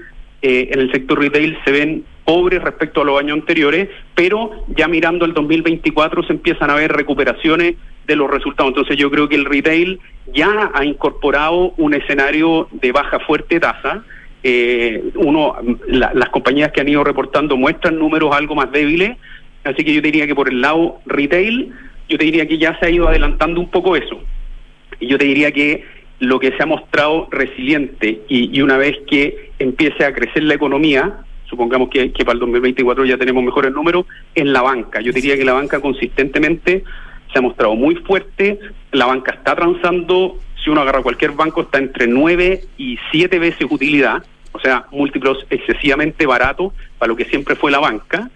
[0.43, 4.89] eh, en el sector retail se ven pobres respecto a los años anteriores, pero ya
[4.89, 8.71] mirando el 2024 se empiezan a ver recuperaciones de los resultados.
[8.71, 10.01] Entonces yo creo que el retail
[10.35, 14.03] ya ha incorporado un escenario de baja fuerte tasa.
[14.43, 15.57] Eh, uno,
[15.89, 19.17] las compañías que han ido reportando muestran números algo más débiles,
[19.65, 21.73] así que yo diría que por el lado retail
[22.09, 24.21] yo te diría que ya se ha ido adelantando un poco eso.
[25.01, 25.85] Y yo te diría que
[26.19, 31.19] lo que se ha mostrado resiliente y, una vez que empiece a crecer la economía,
[31.49, 35.01] supongamos que, para el 2024 ya tenemos mejores números, en la banca.
[35.01, 36.85] Yo diría que la banca consistentemente
[37.33, 38.59] se ha mostrado muy fuerte,
[38.93, 43.67] la banca está transando si uno agarra cualquier banco, está entre 9 y 7 veces
[43.71, 48.31] utilidad, o sea, múltiplos excesivamente baratos para lo que siempre fue la banca.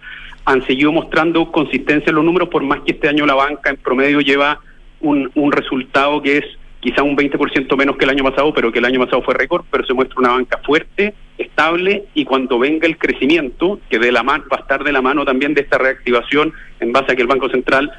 [0.44, 3.76] Han seguido mostrando consistencia en los números, por más que este año la banca en
[3.76, 4.60] promedio lleva
[5.00, 6.44] un, un resultado que es
[6.80, 9.64] quizá un 20% menos que el año pasado, pero que el año pasado fue récord,
[9.70, 14.22] pero se muestra una banca fuerte, estable y cuando venga el crecimiento, que de la
[14.22, 17.22] mano, va a estar de la mano también de esta reactivación en base a que
[17.22, 17.92] el Banco Central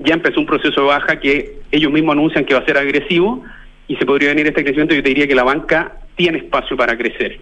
[0.00, 3.42] ya empezó un proceso de baja que ellos mismos anuncian que va a ser agresivo
[3.86, 6.96] y se podría venir este crecimiento, yo te diría que la banca tiene espacio para
[6.96, 7.40] crecer.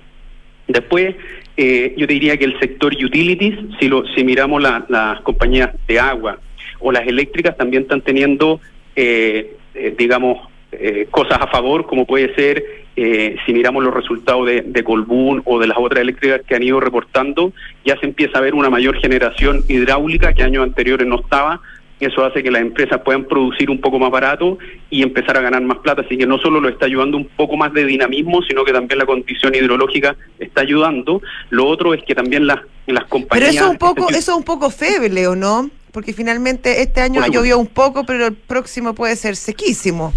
[0.68, 1.16] Después,
[1.57, 6.38] eh, yo diría que el sector utilities, si, lo, si miramos las compañías de agua
[6.81, 8.61] o las eléctricas, también están teniendo,
[8.95, 12.62] eh, eh, digamos, eh, cosas a favor, como puede ser,
[12.97, 16.62] eh, si miramos los resultados de, de Colbún o de las otras eléctricas que han
[16.62, 17.53] ido reportando,
[17.85, 21.61] ya se empieza a ver una mayor generación hidráulica que años anteriores no estaba.
[21.99, 24.59] Eso hace que las empresas puedan producir un poco más barato
[24.91, 26.03] y empezar a ganar más plata.
[26.03, 28.99] Así que no solo lo está ayudando un poco más de dinamismo, sino que también
[28.99, 31.23] la condición hidrológica está ayudando.
[31.49, 33.51] Lo otro es que también las, las compañías...
[33.51, 35.71] Pero eso es un poco, eso es un poco feble, ¿o no?
[35.91, 40.13] Porque finalmente este año ha llovido un poco, pero el próximo puede ser sequísimo.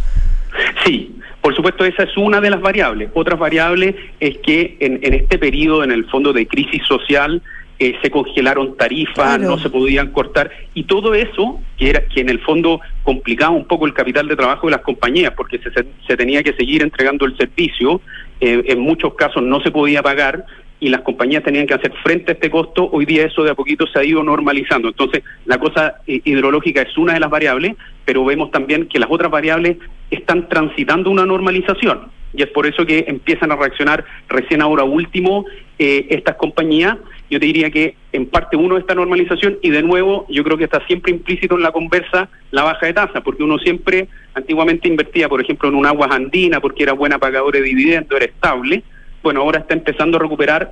[0.86, 3.10] Sí, por supuesto, esa es una de las variables.
[3.14, 7.42] Otra variable es que en, en este periodo, en el fondo de crisis social,
[7.80, 9.44] eh, se congelaron tarifas, claro.
[9.44, 13.66] no se podían cortar, y todo eso, que, era, que en el fondo complicaba un
[13.66, 15.72] poco el capital de trabajo de las compañías, porque se,
[16.06, 18.02] se tenía que seguir entregando el servicio,
[18.42, 20.46] eh, en muchos casos no se podía pagar,
[20.80, 23.56] y las compañías tenían que hacer frente a este costo, hoy día eso de a
[23.56, 24.88] poquito se ha ido normalizando.
[24.88, 29.30] Entonces, la cosa hidrológica es una de las variables, pero vemos también que las otras
[29.30, 29.78] variables
[30.10, 32.12] están transitando una normalización.
[32.34, 35.46] Y es por eso que empiezan a reaccionar recién ahora último
[35.80, 36.98] eh, estas compañías.
[37.30, 40.58] Yo te diría que en parte uno de esta normalización y de nuevo yo creo
[40.58, 44.88] que está siempre implícito en la conversa la baja de tasa, porque uno siempre antiguamente
[44.88, 48.84] invertía, por ejemplo, en un aguas andina porque era buena pagadora de dividendos, era estable
[49.22, 50.72] bueno, ahora está empezando a recuperar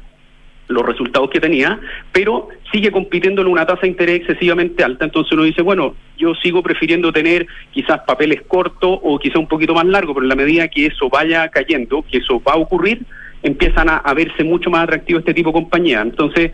[0.67, 1.79] los resultados que tenía,
[2.11, 5.05] pero sigue compitiendo en una tasa de interés excesivamente alta.
[5.05, 9.73] Entonces uno dice, bueno, yo sigo prefiriendo tener quizás papeles cortos o quizás un poquito
[9.73, 13.01] más largos, pero en la medida que eso vaya cayendo, que eso va a ocurrir,
[13.43, 16.01] empiezan a, verse mucho más atractivos este tipo de compañía.
[16.01, 16.51] Entonces,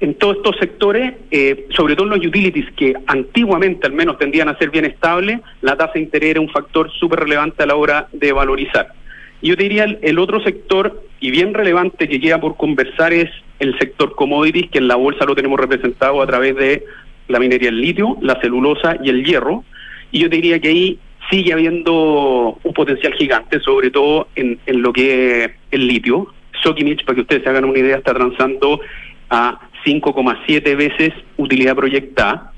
[0.00, 4.48] en todos estos sectores, eh, sobre todo en los utilities, que antiguamente al menos tendían
[4.48, 7.76] a ser bien estables, la tasa de interés era un factor súper relevante a la
[7.76, 8.92] hora de valorizar.
[9.42, 13.78] Yo diría el, el, otro sector, y bien relevante que queda por conversar, es el
[13.78, 16.84] sector commodities, que en la bolsa lo tenemos representado a través de
[17.28, 19.64] la minería del litio, la celulosa y el hierro.
[20.12, 20.98] Y yo diría que ahí
[21.30, 26.32] sigue habiendo un potencial gigante, sobre todo en, lo que es el litio.
[26.62, 28.80] Sokimich, para que ustedes se hagan una idea, está transando
[29.30, 32.52] a 5,7 veces utilidad proyectada.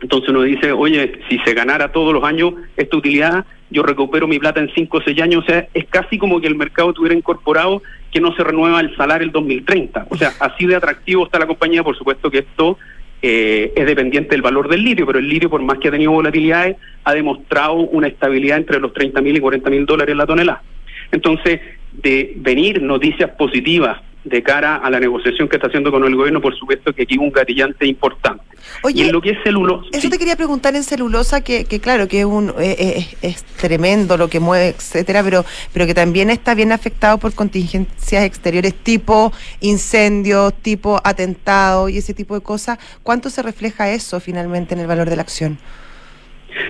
[0.00, 4.38] Entonces uno dice, oye, si se ganara todos los años esta utilidad, yo recupero mi
[4.38, 5.44] plata en 5 o 6 años.
[5.44, 8.94] O sea, es casi como que el mercado tuviera incorporado que no se renueva el
[8.96, 10.06] salario el 2030.
[10.10, 11.82] O sea, así de atractivo está la compañía.
[11.82, 12.78] Por supuesto que esto
[13.26, 16.10] eh, es dependiente del valor del litio, pero el litio, por más que ha tenido
[16.10, 20.62] volatilidades, ha demostrado una estabilidad entre los 30 mil y 40 mil dólares la tonelada.
[21.10, 21.58] Entonces,
[21.90, 26.40] de venir noticias positivas de cara a la negociación que está haciendo con el gobierno,
[26.40, 28.42] por supuesto que aquí un gatillante importante.
[28.82, 29.86] Oye, y en lo que es celulosa.
[29.92, 30.10] Eso sí.
[30.10, 34.16] te quería preguntar en celulosa, que, que claro, que es, un, eh, es, es, tremendo
[34.16, 39.32] lo que mueve, etcétera, pero, pero que también está bien afectado por contingencias exteriores tipo
[39.60, 42.78] incendios, tipo atentados y ese tipo de cosas.
[43.02, 45.58] ¿Cuánto se refleja eso finalmente en el valor de la acción?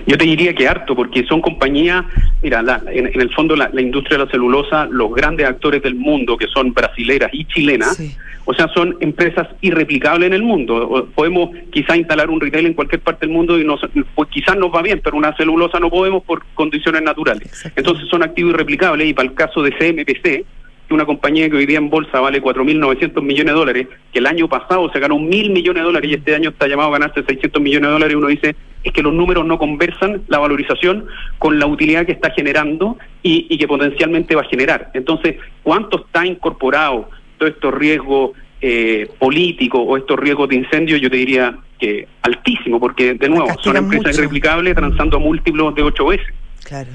[0.05, 2.05] Yo te diría que harto, porque son compañías,
[2.41, 5.81] mira, la, en, en, el fondo la, la, industria de la celulosa, los grandes actores
[5.81, 8.15] del mundo, que son brasileras y chilenas, sí.
[8.45, 11.09] o sea, son empresas irreplicables en el mundo.
[11.15, 13.81] Podemos quizá instalar un retail en cualquier parte del mundo y nos,
[14.15, 17.71] pues quizás nos va bien, pero una celulosa no podemos por condiciones naturales.
[17.75, 20.45] Entonces son activos irreplicables y para el caso de CMPC,
[20.93, 24.47] una compañía que hoy día en bolsa vale 4.900 millones de dólares, que el año
[24.47, 27.61] pasado se ganó mil millones de dólares y este año está llamado a ganarse 600
[27.61, 31.05] millones de dólares, uno dice, es que los números no conversan la valorización
[31.39, 34.91] con la utilidad que está generando y, y que potencialmente va a generar.
[34.93, 40.97] Entonces, ¿cuánto está incorporado todo estos riesgos eh, políticos o estos riesgos de incendio?
[40.97, 44.19] Yo te diría que altísimo, porque de nuevo, son empresas mucho.
[44.19, 46.27] irreplicables transando a múltiplos de ocho veces.
[46.63, 46.89] Claro.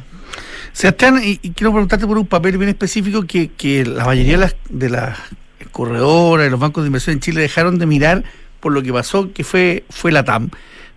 [0.73, 4.39] Sebastián, y, y, quiero preguntarte por un papel bien específico que, que la mayoría de
[4.39, 5.19] las, de las
[5.73, 8.25] corredoras, de los bancos de inversión en Chile dejaron de mirar
[8.61, 10.51] por lo que pasó, que fue, fue la TAM.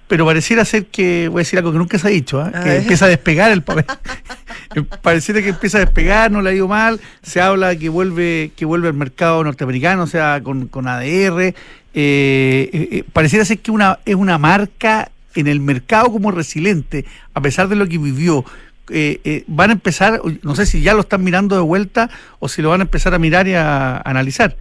[0.08, 2.52] Pero pareciera ser que, voy a decir algo que nunca se ha dicho, ¿eh?
[2.64, 3.86] que empieza a despegar el papel.
[5.02, 7.00] pareciera que empieza a despegar, no le ha ido mal.
[7.24, 11.42] Se habla que vuelve que vuelve al mercado norteamericano, o sea, con, con ADR.
[11.42, 11.56] Eh,
[11.94, 17.68] eh, pareciera ser que una, es una marca en el mercado como resiliente, a pesar
[17.70, 18.46] de lo que vivió.
[18.90, 22.50] Eh, eh, van a empezar, no sé si ya lo están mirando de vuelta o
[22.50, 24.56] si lo van a empezar a mirar y a analizar.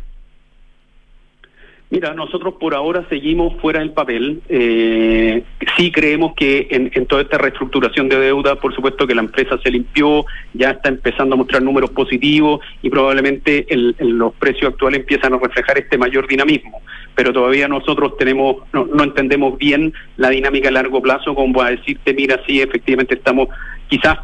[1.93, 4.41] Mira, nosotros por ahora seguimos fuera del papel.
[4.49, 5.43] Eh,
[5.77, 9.71] sí creemos que en, toda esta reestructuración de deuda, por supuesto que la empresa se
[9.71, 13.67] limpió, ya está empezando a mostrar números positivos y probablemente
[13.99, 16.81] los precios actuales empiezan a reflejar este mayor dinamismo.
[17.15, 21.73] Pero todavía nosotros tenemos, no, no entendemos bien la dinámica a largo plazo, como a
[21.73, 23.51] decirte, mira, sí, efectivamente estamos
[23.93, 24.17] quizás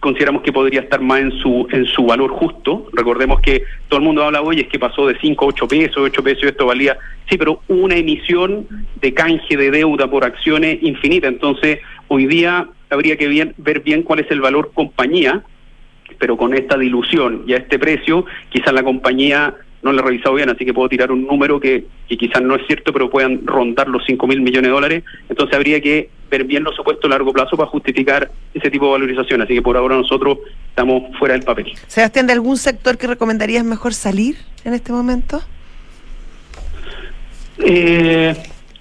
[0.00, 2.88] consideramos que podría estar más en su en su valor justo.
[2.92, 5.96] Recordemos que todo el mundo habla hoy es que pasó de 5 a 8 pesos,
[5.96, 8.66] 8 pesos esto valía, sí, pero una emisión
[9.00, 11.26] de canje de deuda por acciones infinita.
[11.26, 15.42] Entonces, hoy día habría que ver bien cuál es el valor compañía,
[16.18, 20.34] pero con esta dilución y a este precio, quizás la compañía no lo he revisado
[20.34, 23.86] bien, así que puedo tirar un número que, quizás no es cierto, pero puedan rondar
[23.86, 25.04] los 5 mil millones de dólares.
[25.28, 28.92] Entonces habría que ver bien los supuestos a largo plazo para justificar ese tipo de
[28.92, 29.42] valorización.
[29.42, 30.38] Así que por ahora nosotros
[30.70, 31.70] estamos fuera del papel.
[31.86, 35.42] Sebastián, ¿de algún sector que recomendarías mejor salir en este momento?
[37.58, 38.34] Eh,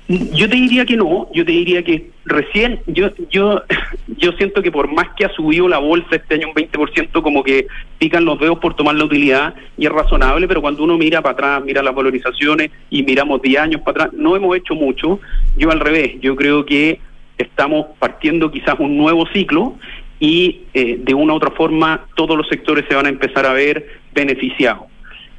[0.08, 3.62] yo te diría que no, yo te diría que recién, yo yo
[4.18, 7.44] yo siento que por más que ha subido la bolsa este año un 20%, como
[7.44, 7.68] que
[8.00, 11.34] pican los dedos por tomar la utilidad y es razonable, pero cuando uno mira para
[11.34, 15.20] atrás, mira las valorizaciones y miramos 10 años para atrás, no hemos hecho mucho.
[15.58, 17.00] Yo al revés, yo creo que
[17.38, 19.76] estamos partiendo quizás un nuevo ciclo
[20.20, 23.54] y eh, de una u otra forma todos los sectores se van a empezar a
[23.54, 24.93] ver beneficiados.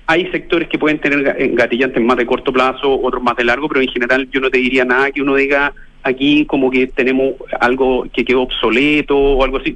[0.07, 1.23] Hay sectores que pueden tener
[1.55, 4.59] gatillantes más de corto plazo, otros más de largo, pero en general yo no te
[4.59, 9.57] diría nada que uno diga aquí como que tenemos algo que quedó obsoleto o algo
[9.57, 9.75] así.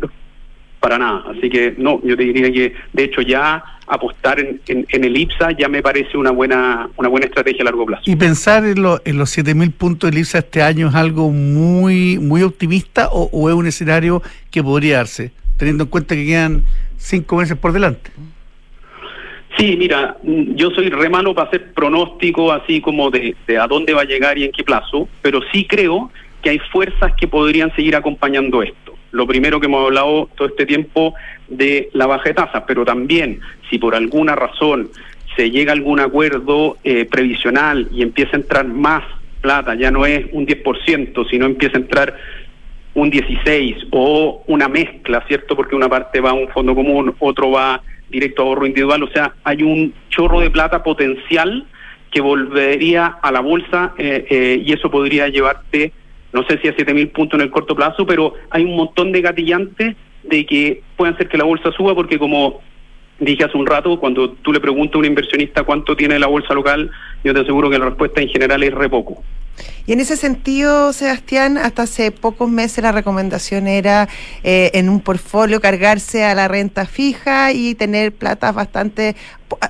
[0.80, 1.24] Para nada.
[1.30, 5.68] Así que no, yo te diría que de hecho ya apostar en, el IPSA ya
[5.68, 8.02] me parece una buena una buena estrategia a largo plazo.
[8.06, 12.42] ¿Y pensar en, en los 7.000 puntos del IPSA este año es algo muy muy
[12.42, 16.64] optimista o, o es un escenario que podría darse, teniendo en cuenta que quedan
[16.98, 18.10] cinco meses por delante?
[19.58, 24.02] Sí, mira, yo soy re malo para hacer pronóstico así como de, a dónde va
[24.02, 27.96] a llegar y en qué plazo, pero sí creo que hay fuerzas que podrían seguir
[27.96, 28.94] acompañando esto.
[29.10, 31.14] Lo primero que hemos hablado todo este tiempo
[31.48, 34.90] de la baja de tasas, pero también si por alguna razón
[35.34, 39.02] se llega a algún acuerdo eh, previsional y empieza a entrar más
[39.40, 42.16] plata, ya no es un 10%, sino empieza a entrar
[43.00, 45.54] un 16 o una mezcla, ¿cierto?
[45.54, 47.80] Porque una parte va a un fondo común, otro va
[48.10, 51.66] directo ahorro individual, o sea, hay un chorro de plata potencial
[52.10, 55.92] que volvería a la bolsa eh, eh, y eso podría llevarte,
[56.32, 59.12] no sé si a 7 mil puntos en el corto plazo, pero hay un montón
[59.12, 62.60] de gatillantes de que puedan ser que la bolsa suba porque como
[63.20, 66.54] dije hace un rato, cuando tú le preguntas a un inversionista cuánto tiene la bolsa
[66.54, 66.90] local,
[67.24, 69.22] yo te aseguro que la respuesta en general es re poco.
[69.86, 74.08] Y en ese sentido, Sebastián, hasta hace pocos meses la recomendación era
[74.42, 79.16] eh, en un portfolio cargarse a la renta fija y tener plata bastante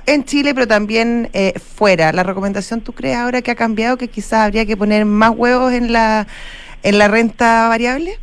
[0.05, 2.11] en Chile, pero también eh, fuera.
[2.11, 5.71] ¿La recomendación tú crees ahora que ha cambiado, que quizás habría que poner más huevos
[5.71, 6.27] en la,
[6.83, 8.19] en la renta variable?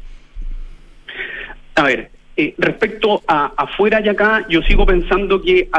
[1.76, 5.70] A ver, eh, respecto a afuera y acá, yo sigo pensando que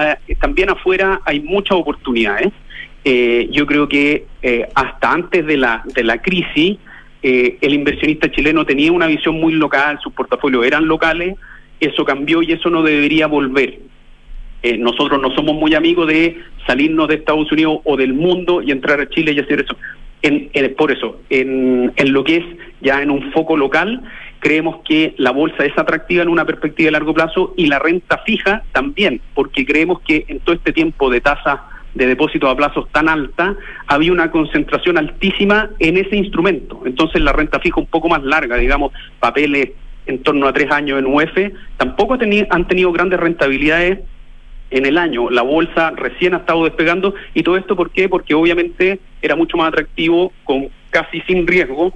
[0.42, 2.52] también afuera hay muchas oportunidades.
[3.10, 6.78] Eh, yo creo que eh, hasta antes de la, de la crisis,
[7.24, 11.38] eh, el inversionista chileno tenía una visión muy local, sus portafolios eran locales,
[11.80, 13.80] eso cambió y eso no debería volver.
[14.78, 19.00] nosotros no somos muy amigos de salirnos de Estados Unidos o del mundo y entrar
[19.00, 19.78] a Chile y hacer eso.
[20.22, 22.46] En, por eso, en, en lo que es
[22.82, 24.02] ya en un foco local,
[24.40, 28.18] creemos que la bolsa es atractiva en una perspectiva de largo plazo y la renta
[28.26, 32.88] fija también, porque creemos que en todo este tiempo de tasa de depósitos a plazos
[32.92, 33.56] tan alta,
[33.88, 36.82] había una concentración altísima en ese instrumento.
[36.86, 39.72] Entonces la renta fija un poco más larga, digamos, papeles
[40.06, 42.18] en torno a tres años en UF, tampoco
[42.50, 44.00] han tenido grandes rentabilidades
[44.70, 45.30] en el año.
[45.30, 48.08] La bolsa recién ha estado despegando y todo esto ¿por qué?
[48.08, 51.94] Porque obviamente era mucho más atractivo con casi sin riesgo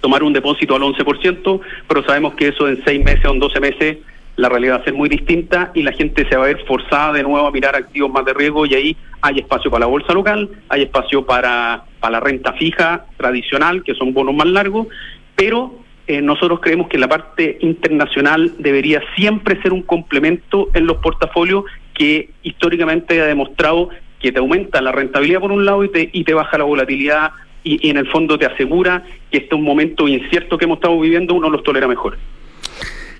[0.00, 3.60] tomar un depósito al 11%, pero sabemos que eso en seis meses o en 12
[3.60, 3.98] meses
[4.36, 7.12] la realidad va a ser muy distinta y la gente se va a ver forzada
[7.12, 10.12] de nuevo a mirar activos más de riesgo y ahí hay espacio para la bolsa
[10.12, 14.88] local, hay espacio para, la renta fija tradicional, que son bonos más largos,
[15.36, 15.74] pero
[16.06, 21.64] eh, nosotros creemos que la parte internacional debería siempre ser un complemento en los portafolios
[21.94, 23.88] que históricamente ha demostrado
[24.20, 27.32] que te aumenta la rentabilidad por un lado y te, y te baja la volatilidad
[27.62, 30.78] y, y en el fondo te asegura que este es un momento incierto que hemos
[30.78, 32.18] estado viviendo, uno los tolera mejor.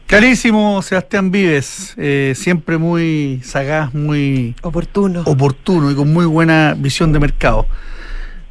[0.06, 5.22] Clarísimo, Sebastián Vives, eh, siempre muy sagaz, muy oportuno.
[5.24, 7.66] oportuno y con muy buena visión de mercado.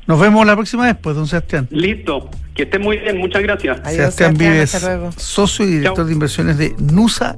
[0.08, 1.68] Nos vemos la próxima vez, pues, don Sebastián.
[1.72, 2.30] Listo.
[2.54, 3.18] Que esté muy bien.
[3.18, 3.80] Muchas gracias.
[3.84, 6.06] Adiós, Sebastián Sebastián, Vives, socio y director Chao.
[6.06, 7.36] de inversiones de Nusa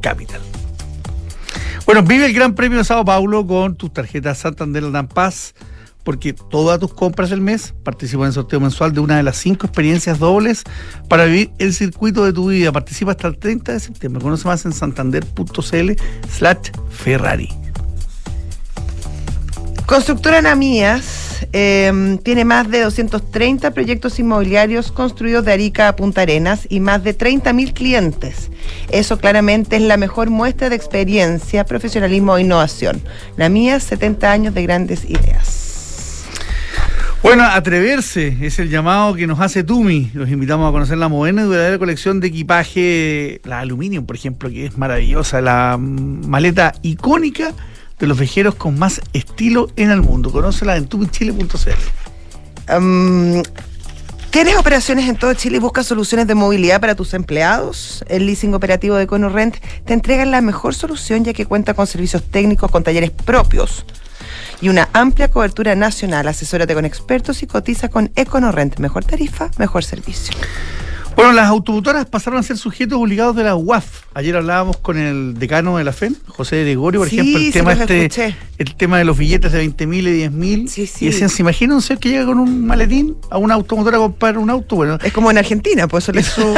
[0.00, 0.40] Capital.
[1.84, 5.54] Bueno, vive el Gran Premio de Sao Paulo con tus tarjetas Santander Dan Paz,
[6.06, 9.38] porque todas tus compras del mes participan en el sorteo mensual de una de las
[9.38, 10.62] cinco experiencias dobles
[11.08, 12.70] para vivir el circuito de tu vida.
[12.70, 14.22] Participa hasta el 30 de septiembre.
[14.22, 15.90] Conoce más en santander.cl
[16.32, 17.48] slash Ferrari.
[19.84, 26.68] Constructora Namías eh, tiene más de 230 proyectos inmobiliarios construidos de Arica a Punta Arenas
[26.70, 28.52] y más de 30.000 clientes.
[28.90, 33.02] Eso claramente es la mejor muestra de experiencia, profesionalismo e innovación.
[33.36, 35.65] Namías, 70 años de grandes ideas.
[37.22, 40.10] Bueno, atreverse es el llamado que nos hace Tumi.
[40.14, 44.48] Los invitamos a conocer la moderna y duradera colección de equipaje, la Aluminium, por ejemplo,
[44.48, 47.52] que es maravillosa, la maleta icónica
[47.98, 50.30] de los viajeros con más estilo en el mundo.
[50.30, 52.74] Conócela en tumichile.cl.
[52.76, 53.42] Um,
[54.30, 58.04] ¿Tienes operaciones en todo Chile y buscas soluciones de movilidad para tus empleados?
[58.08, 62.22] El leasing operativo de EconoRent te entrega la mejor solución ya que cuenta con servicios
[62.22, 63.86] técnicos con talleres propios
[64.60, 66.28] y una amplia cobertura nacional.
[66.28, 68.78] Asesórate con expertos y cotiza con EconoRent.
[68.78, 70.34] Mejor tarifa, mejor servicio.
[71.16, 74.02] Bueno, las automotoras pasaron a ser sujetos obligados de la UAF.
[74.12, 77.72] Ayer hablábamos con el decano de la FEN, José Gregorio, por Sí, ejemplo, el tema
[77.72, 80.68] este, el tema de los billetes de 20 mil y 10 mil.
[80.68, 81.06] Sí, sí.
[81.06, 84.00] Y decían, ¿se imagina un señor que llega con un maletín a una automotora a
[84.00, 84.76] comprar un auto?
[84.76, 86.54] Bueno, Es como en Argentina, pues eso le Eso-.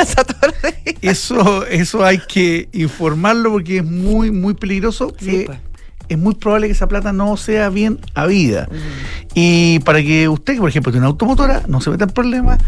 [1.02, 5.14] Eso, eso hay que informarlo porque es muy, muy peligroso.
[5.20, 5.58] Sí, que pues.
[6.08, 8.68] Es muy probable que esa plata no sea bien habida.
[9.34, 12.58] Y para que usted, que por ejemplo, tiene una automotora, no se meta en problemas,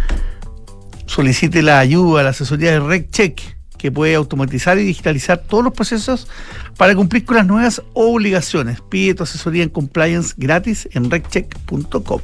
[1.07, 6.28] solicite la ayuda, la asesoría de RecCheck, que puede automatizar y digitalizar todos los procesos
[6.76, 8.80] para cumplir con las nuevas obligaciones.
[8.82, 12.20] Pide tu asesoría en compliance gratis en reccheck.com.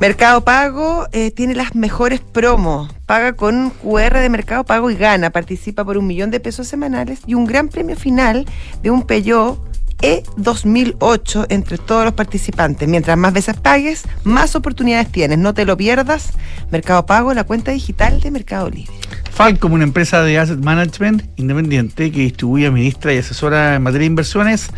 [0.00, 2.92] Mercado Pago eh, tiene las mejores promos.
[3.06, 5.30] Paga con QR de Mercado Pago y gana.
[5.30, 8.46] Participa por un millón de pesos semanales y un gran premio final
[8.82, 9.60] de un Peugeot
[10.00, 12.88] E2008 entre todos los participantes.
[12.88, 15.38] Mientras más veces pagues, más oportunidades tienes.
[15.38, 16.32] No te lo pierdas.
[16.70, 18.92] Mercado Pago, la cuenta digital de Mercado Libre.
[19.32, 24.06] Falcom, una empresa de asset management independiente que distribuye, administra y asesora en materia de
[24.06, 24.68] inversiones,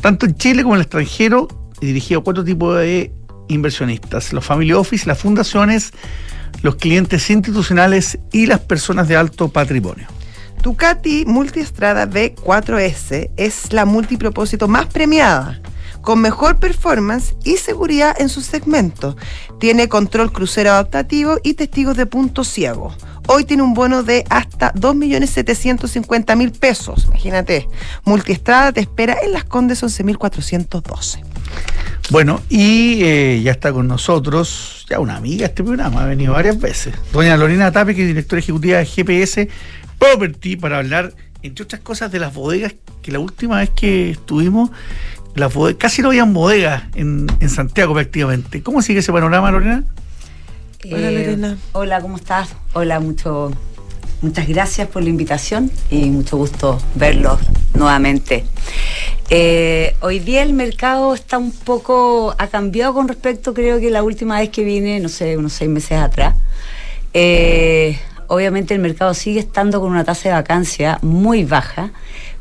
[0.00, 1.48] tanto en Chile como en el extranjero,
[1.80, 3.12] y dirigido a cuatro tipos de
[3.48, 5.92] inversionistas: los family office, las fundaciones,
[6.62, 10.06] los clientes institucionales y las personas de alto patrimonio.
[10.62, 15.60] Ducati Multiestrada V4S es la multipropósito más premiada,
[16.02, 19.16] con mejor performance y seguridad en su segmento.
[19.60, 22.94] Tiene control crucero adaptativo y testigos de punto ciego.
[23.28, 27.06] Hoy tiene un bono de hasta 2.750.000 pesos.
[27.06, 27.68] Imagínate.
[28.04, 31.22] Multiestrada te espera en Las Condes 11.412.
[32.10, 36.34] Bueno, y eh, ya está con nosotros, ya una amiga de este programa, ha venido
[36.34, 39.48] varias veces, doña Lorena Tape, que es directora ejecutiva de GPS
[39.98, 44.70] Property, para hablar, entre otras cosas, de las bodegas, que la última vez que estuvimos,
[45.34, 48.62] las bodegas, casi no habían bodegas en, en Santiago prácticamente.
[48.62, 49.84] ¿Cómo sigue ese panorama, Lorena?
[50.84, 51.58] Hola, Lorena.
[51.72, 52.50] Hola, ¿cómo estás?
[52.72, 53.50] Hola, mucho,
[54.22, 57.40] muchas gracias por la invitación y mucho gusto verlos
[57.74, 58.44] nuevamente.
[59.28, 64.02] Eh, hoy día el mercado está un poco, ha cambiado con respecto, creo que la
[64.04, 66.36] última vez que vine, no sé, unos seis meses atrás.
[67.12, 67.98] Eh,
[68.28, 71.92] obviamente el mercado sigue estando con una tasa de vacancia muy baja,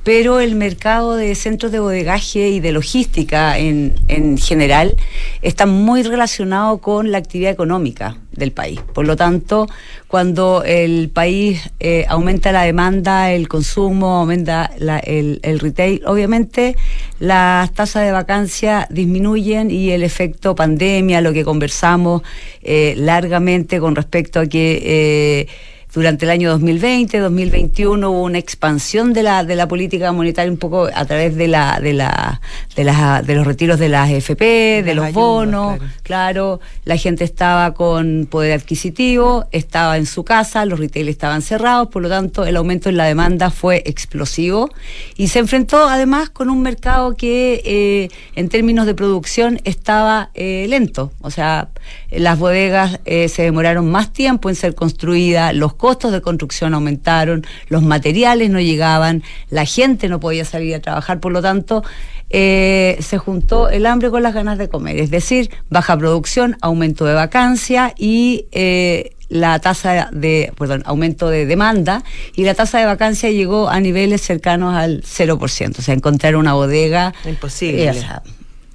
[0.03, 4.95] pero el mercado de centros de bodegaje y de logística en, en general
[5.41, 8.79] está muy relacionado con la actividad económica del país.
[8.93, 9.67] Por lo tanto,
[10.07, 16.75] cuando el país eh, aumenta la demanda, el consumo, aumenta el, el retail, obviamente
[17.17, 22.21] las tasas de vacancia disminuyen y el efecto pandemia, lo que conversamos
[22.61, 24.83] eh, largamente con respecto a que...
[24.85, 25.47] eh,
[25.95, 30.57] durante el año 2020, 2021 hubo una expansión de la de la política monetaria un
[30.57, 32.41] poco a través de la de la
[32.75, 35.91] de las de los retiros de las FP, de los ayudas, bonos, claro.
[36.03, 41.87] claro, la gente estaba con poder adquisitivo, estaba en su casa, los retail estaban cerrados,
[41.87, 44.69] por lo tanto el aumento en la demanda fue explosivo.
[45.15, 50.65] Y se enfrentó además con un mercado que eh, en términos de producción estaba eh,
[50.67, 51.69] lento, o sea,
[52.17, 57.45] las bodegas eh, se demoraron más tiempo en ser construidas, los costos de construcción aumentaron,
[57.67, 61.83] los materiales no llegaban, la gente no podía salir a trabajar, por lo tanto,
[62.29, 67.05] eh, se juntó el hambre con las ganas de comer, es decir, baja producción, aumento
[67.05, 72.03] de vacancia y eh, la tasa de, perdón, aumento de demanda
[72.35, 76.53] y la tasa de vacancia llegó a niveles cercanos al 0%, o sea, encontrar una
[76.53, 77.89] bodega Imposible.
[77.89, 78.03] eh,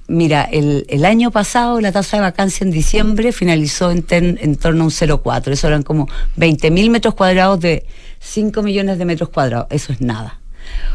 [0.07, 4.81] Mira, el, el, año pasado la tasa de vacancia en diciembre finalizó en, en torno
[4.81, 5.51] a un 0,4.
[5.51, 7.85] Eso eran como 20.000 metros cuadrados de
[8.19, 9.67] 5 millones de metros cuadrados.
[9.69, 10.41] Eso es nada.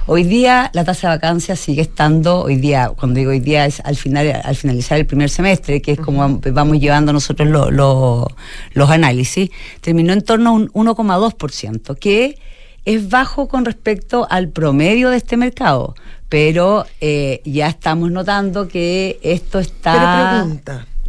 [0.07, 3.81] Hoy día la tasa de vacancia sigue estando, hoy día, cuando digo hoy día es
[3.81, 9.51] al final, al finalizar el primer semestre, que es como vamos llevando nosotros los análisis,
[9.81, 12.39] terminó en torno a un 1,2%, que
[12.85, 15.97] es bajo con respecto al promedio de este mercado
[16.37, 20.47] pero eh, ya estamos notando que esto está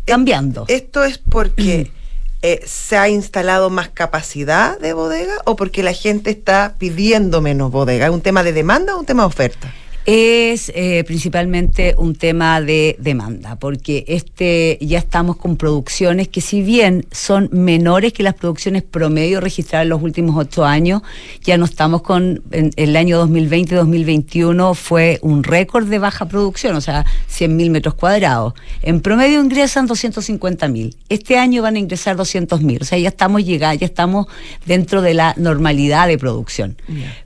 [0.06, 0.64] cambiando.
[0.70, 1.92] ¿Esto es porque
[2.42, 7.72] eh, se ha instalado más capacidad de bodega o porque la gente está pidiendo menos
[7.72, 8.06] bodega?
[8.06, 9.74] ¿Es un tema de demanda o un tema de oferta?
[10.08, 16.62] Es eh, principalmente un tema de demanda, porque este ya estamos con producciones que si
[16.62, 21.02] bien son menores que las producciones promedio registradas en los últimos ocho años,
[21.44, 26.82] ya no estamos con en, el año 2020-2021 fue un récord de baja producción, o
[26.82, 28.54] sea, 100.000 metros cuadrados.
[28.84, 30.96] En promedio ingresan 250.000.
[31.10, 34.28] Este año van a ingresar 200.000, o sea, ya estamos llegando, ya estamos
[34.66, 36.78] dentro de la normalidad de producción.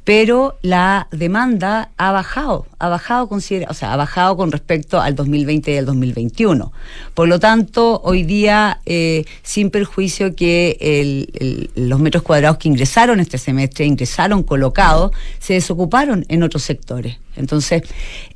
[0.04, 5.72] Pero la demanda ha bajado ha bajado, o sea, ha bajado con respecto al 2020
[5.72, 6.74] y al 2021.
[7.14, 13.38] Por lo tanto, hoy día, eh, sin perjuicio que los metros cuadrados que ingresaron este
[13.38, 17.18] semestre, ingresaron colocados, se desocuparon en otros sectores.
[17.36, 17.84] Entonces,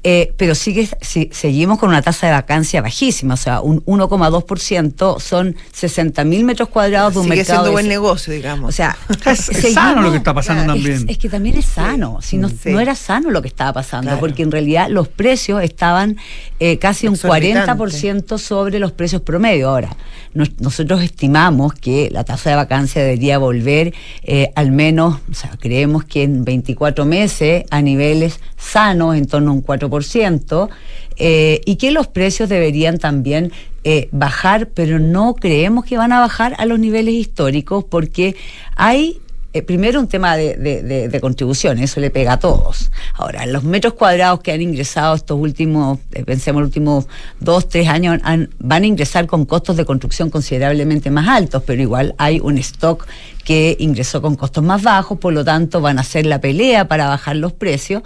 [0.03, 5.19] eh, pero sigue, si, seguimos con una tasa de vacancia bajísima, o sea, un 1,2%
[5.19, 7.59] son 60.000 metros cuadrados de un sigue mercado.
[7.59, 8.69] siendo buen negocio, digamos.
[8.69, 11.05] O sea, es, sano lo que está pasando también.
[11.09, 14.43] Es, que también es sano, si no, no, era sano lo que estaba pasando, porque
[14.43, 16.17] en realidad los precios estaban
[16.59, 19.69] eh, casi un 40% sobre los precios promedio.
[19.69, 19.95] Ahora,
[20.33, 23.93] nosotros estimamos que la tasa de vacancia debería volver
[24.23, 29.51] eh, al menos, o sea, creemos que en 24 meses a niveles sanos, en torno
[29.51, 30.69] a un 4%,
[31.17, 33.51] eh, y que los precios deberían también
[33.83, 38.35] eh, bajar, pero no creemos que van a bajar a los niveles históricos porque
[38.75, 39.21] hay
[39.55, 42.91] eh, primero un tema de, de, eso le pega a todos.
[43.13, 47.07] Ahora, los metros cuadrados que han ingresado estos últimos, eh, pensemos los últimos
[47.39, 48.19] dos, tres años,
[48.59, 53.07] van a ingresar con costos de construcción considerablemente más altos, pero igual hay un stock
[53.45, 57.07] que ingresó con costos más bajos, por lo tanto van a hacer la pelea para
[57.07, 58.03] bajar los precios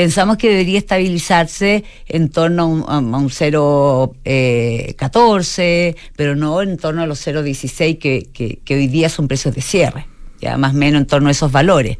[0.00, 6.78] pensamos que debería estabilizarse en torno a un, a un 0,14, eh, pero no en
[6.78, 10.06] torno a los 0,16 que, que, hoy día son precios de cierre
[10.40, 11.98] ya más o menos en torno a esos valores.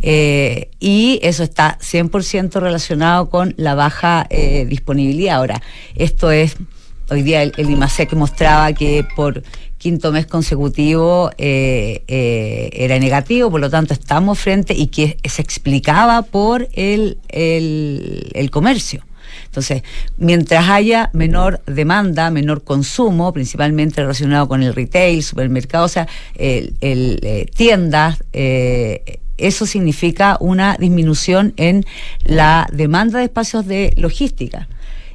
[0.00, 5.36] Eh, y eso está 100% relacionado con la baja eh, disponibilidad.
[5.36, 5.60] Ahora,
[5.94, 6.56] esto es,
[7.10, 9.42] hoy día el, el IMASEC mostraba que por
[9.82, 12.04] quinto mes consecutivo eh,
[12.72, 19.04] era negativo, por lo tanto estamos frente y que se explicaba por el, el, comercio.
[19.46, 19.82] Entonces,
[20.18, 26.76] mientras haya menor demanda, menor consumo, principalmente relacionado con el retail, supermercados, o sea, el,
[26.80, 31.84] eh, tiendas, eh, eso significa una disminución en
[32.22, 34.68] la demanda de espacios de logística.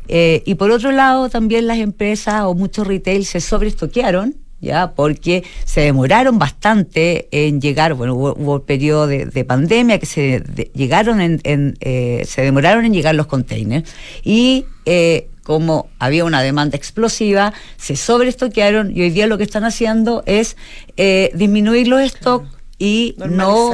[0.07, 5.43] Eh, y por otro lado, también las empresas o muchos retail se sobreestoquearon ya porque
[5.65, 10.43] se demoraron bastante en llegar, bueno, hubo, hubo periodo de, pandemia que se
[10.73, 13.89] llegaron en, eh, se demoraron en llegar los containers
[14.23, 19.63] y eh, como había una demanda explosiva, se sobreestoquearon y hoy día lo que están
[19.63, 20.57] haciendo es
[20.97, 23.71] eh, disminuir los stocks y no,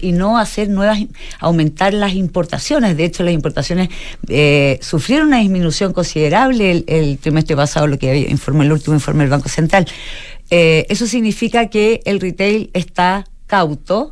[0.00, 1.00] y no hacer nuevas
[1.38, 2.96] aumentar las importaciones.
[2.96, 3.88] De hecho las importaciones
[4.28, 9.30] eh, sufrieron una disminución considerable el, trimestre pasado lo que informó el último informe del
[9.30, 9.86] Banco Central.
[10.50, 14.10] Eh, eso significa que el retail está cauto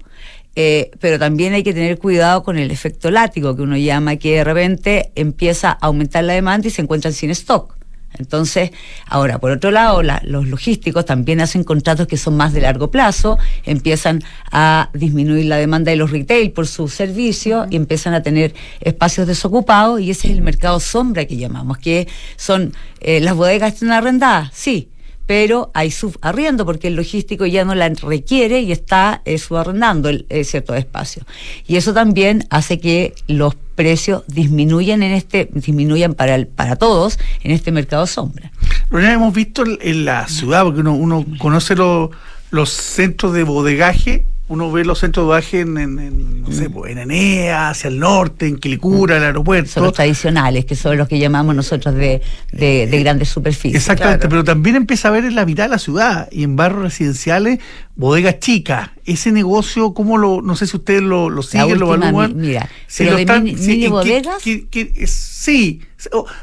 [0.61, 4.39] eh, pero también hay que tener cuidado con el efecto látigo que uno llama que
[4.39, 7.78] de repente empieza a aumentar la demanda y se encuentran sin stock
[8.15, 8.71] entonces,
[9.07, 13.39] ahora, por otro lado, los logísticos también hacen contratos que son más de largo plazo,
[13.65, 18.55] empiezan a disminuir la demanda de los retail por su servicio y empiezan a tener
[18.81, 23.75] espacios desocupados y ese es el mercado sombra que llamamos, que son eh, las bodegas
[23.75, 24.89] están arrendadas, sí,
[25.27, 30.25] pero hay subarriendo porque el logístico ya no la requiere y está eh, subarrendando el,
[30.31, 31.25] eh, cierto espacio.
[31.67, 37.17] Y eso también hace que los precios disminuyan en este disminuyan para el, para todos
[37.45, 38.51] en este mercado sombra.
[38.91, 44.73] Lo hemos visto en la ciudad porque uno, uno conoce los centros de bodegaje uno
[44.73, 47.99] ve los centros de dudaje en, en, en, no sé, pues, en Enea, hacia el
[47.99, 49.71] norte, en Quilicura, el aeropuerto.
[49.71, 52.23] Son los tradicionales, que son los que llamamos nosotros de,
[52.53, 53.83] de, de grandes superficies.
[53.83, 56.83] Exactamente, pero también empieza a ver en la mitad de la ciudad y en barrios
[56.83, 57.59] residenciales
[57.95, 58.91] bodegas chicas.
[59.05, 62.35] Ese negocio, ¿cómo lo, no sé si ustedes lo, lo siguen, lo evalúan?
[62.37, 65.83] mi- Mira, Si pero lo de están- mini, si- mini bodegas, qué- qué- es- sí,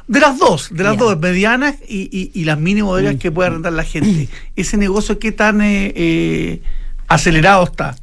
[0.07, 0.99] de las dos, de las Ya.
[0.99, 4.27] dos, medianas y, y- y las mini bodegas que puede arrendar la gente.
[4.55, 6.61] Ese negocio, ¿qué tan eh, eh,
[7.07, 7.95] acelerado está?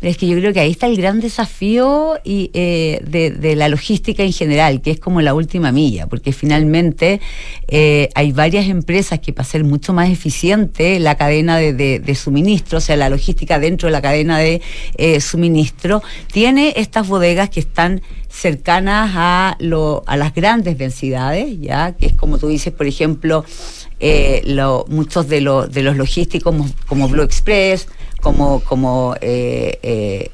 [0.00, 3.68] Pero es que yo creo que ahí está el gran desafío y, eh, de, la
[3.68, 7.20] logística en general, que es como la última milla, porque finalmente
[7.66, 12.78] eh, hay varias empresas que para ser mucho más eficiente la cadena de, de- suministro,
[12.78, 14.62] o sea, la logística dentro de la cadena de
[14.98, 16.00] eh, suministro,
[16.32, 22.12] tiene estas bodegas que están cercanas a, lo, a las grandes densidades, ya que es
[22.12, 23.44] como tú dices, por ejemplo,
[23.98, 26.54] eh, lo- muchos de, los de los logísticos
[26.86, 27.88] como Blue Express,
[28.20, 30.30] como, como eh, eh,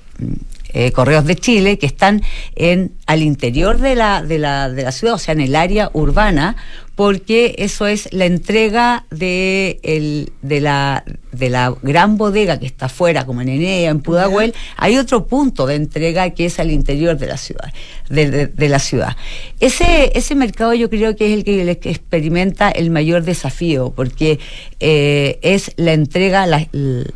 [0.73, 2.23] eh, Correos de Chile, que están
[2.57, 5.91] en, al interior de la, de, la, de la ciudad, o sea, en el área
[5.93, 6.57] urbana,
[6.97, 11.05] porque eso es la entrega de, el, de, la,
[11.35, 15.67] de la gran bodega que está afuera, como en Enea, en Pudahuel, hay otro punto
[15.67, 17.73] de entrega que es al interior de la ciudad.
[18.09, 19.17] De, de- de la ciudad.
[19.61, 23.95] Ese, ese mercado yo creo que es el que, el que experimenta el mayor desafío,
[23.97, 24.39] porque
[24.79, 26.67] eh, es la entrega, la-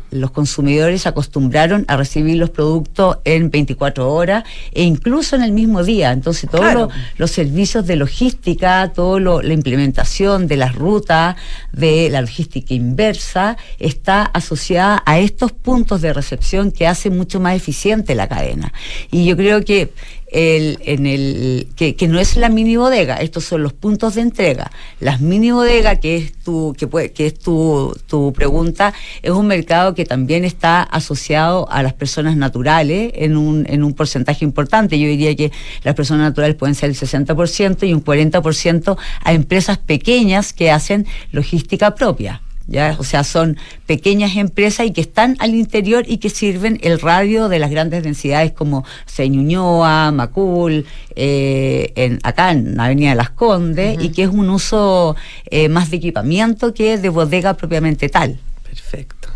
[0.09, 4.43] los consumidores acostumbraron a recibir los productos en 24 horas
[4.73, 6.11] e incluso en el mismo día.
[6.11, 6.79] Entonces, todos Claro.
[6.87, 11.35] los, los servicios de logística, toda la implementación de las rutas,
[11.71, 17.55] de la logística inversa, está asociada a estos puntos de recepción que hacen mucho más
[17.55, 18.73] eficiente la cadena.
[19.11, 19.91] Y yo creo que
[20.31, 24.71] el, en el que, no es la mini bodega, estos son los puntos de entrega.
[24.99, 29.47] Las mini bodegas, que es tu, que puede, que es tu, tu pregunta, es un
[29.47, 34.99] mercado que también está asociado a las personas naturales en un, en un porcentaje importante.
[34.99, 35.51] Yo diría que
[35.83, 41.07] las personas naturales pueden ser el 60% y un 40% a empresas pequeñas que hacen
[41.31, 42.41] logística propia.
[42.69, 42.95] ¿Ya?
[42.99, 47.49] O sea, son pequeñas empresas y que están al interior y que sirven el radio
[47.49, 54.09] de las grandes densidades como Señuñoa, Macul, eh, en, acá en Avenida Las Condes, y
[54.09, 55.15] que es un uso
[55.45, 58.39] eh, más de equipamiento que de bodega propiamente tal.
[58.63, 59.29] Perfecto.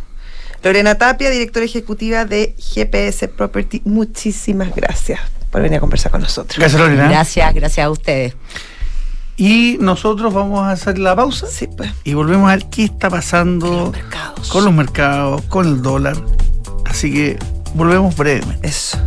[0.64, 5.20] Lorena Tapia, directora ejecutiva de GPS Property, muchísimas gracias
[5.52, 6.58] por venir a conversar con nosotros.
[6.58, 7.10] Gracias, Lorena.
[7.10, 8.36] Gracias, gracias a ustedes.
[9.38, 11.92] Y nosotros vamos a hacer la pausa Sí, pues.
[12.04, 14.48] y volvemos a ver qué está pasando Con los mercados.
[14.50, 16.18] con los mercados, con el dólar.
[16.86, 17.40] Así que
[17.74, 18.68] volvemos brevemente.
[18.68, 18.98] Eso.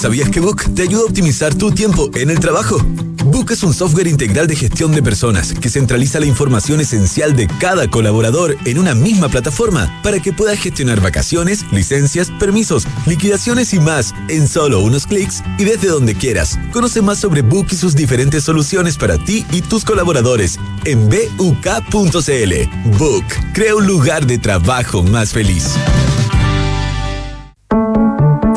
[0.00, 2.78] ¿Sabías que Book te ayuda a optimizar tu tiempo en el trabajo?
[3.26, 7.46] Book es un software integral de gestión de personas que centraliza la información esencial de
[7.46, 13.78] cada colaborador en una misma plataforma para que puedas gestionar vacaciones, licencias, permisos, liquidaciones y
[13.78, 16.58] más en solo unos clics y desde donde quieras.
[16.72, 22.96] Conoce más sobre Book y sus diferentes soluciones para ti y tus colaboradores en buk.cl.
[22.98, 25.74] Book crea un lugar de trabajo más feliz.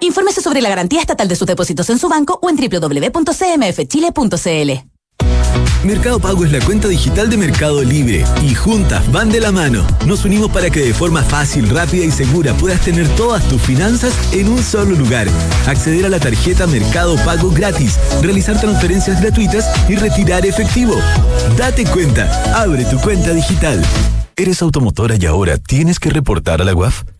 [0.00, 3.36] Infórmese sobre la garantía estatal de sus depósitos en su banco o en www.cmfchile.cl.
[5.84, 9.86] Mercado Pago es la cuenta digital de Mercado Libre y juntas van de la mano.
[10.04, 14.12] Nos unimos para que de forma fácil, rápida y segura puedas tener todas tus finanzas
[14.32, 15.28] en un solo lugar.
[15.66, 20.96] Acceder a la tarjeta Mercado Pago gratis, realizar transferencias gratuitas y retirar efectivo.
[21.56, 23.80] Date cuenta, abre tu cuenta digital.
[24.34, 27.04] ¿Eres automotora y ahora tienes que reportar a la UAF?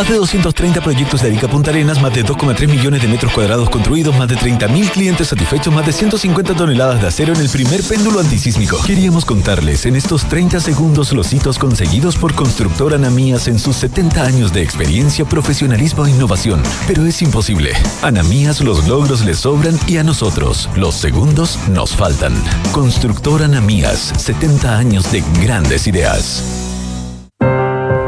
[0.00, 3.68] más de 230 proyectos de Arica Punta Arenas, más de 2,3 millones de metros cuadrados
[3.68, 7.82] construidos, más de 30.000 clientes satisfechos, más de 150 toneladas de acero en el primer
[7.82, 8.80] péndulo antisísmico.
[8.82, 14.24] Queríamos contarles en estos 30 segundos los hitos conseguidos por Constructora Anamías en sus 70
[14.24, 16.62] años de experiencia, profesionalismo e innovación.
[16.86, 17.72] Pero es imposible.
[18.02, 22.32] Anamías los logros les sobran y a nosotros los segundos nos faltan.
[22.72, 26.69] Constructora Anamías, 70 años de grandes ideas.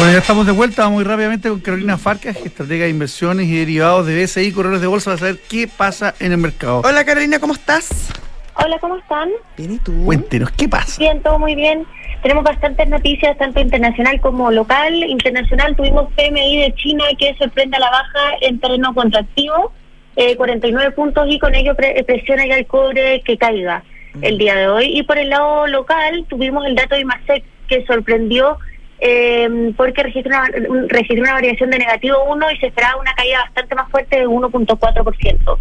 [0.00, 4.06] Bueno, ya estamos de vuelta muy rápidamente con Carolina Farcas, estratega de inversiones y derivados
[4.06, 6.80] de BSI, corredores de bolsa, para saber qué pasa en el mercado.
[6.86, 8.10] Hola Carolina, ¿cómo estás?
[8.54, 9.28] Hola, ¿cómo están?
[9.58, 9.92] Bien, ¿y tú?
[10.06, 10.98] Cuéntenos, ¿qué pasa?
[10.98, 11.84] Bien, todo muy bien.
[12.22, 14.94] Tenemos bastantes noticias, tanto internacional como local.
[14.94, 19.70] Internacional tuvimos PMI de China que sorprende a la baja en terreno contractivo,
[20.16, 21.76] eh, 49 puntos y con ello
[22.06, 23.84] presiona ya el cobre que caiga
[24.22, 24.98] el día de hoy.
[24.98, 28.56] Y por el lado local tuvimos el dato de IMASEC que sorprendió
[29.00, 30.48] eh, porque registró una,
[30.88, 34.28] registró una variación de negativo 1 y se esperaba una caída bastante más fuerte de
[34.28, 35.58] 1.4%.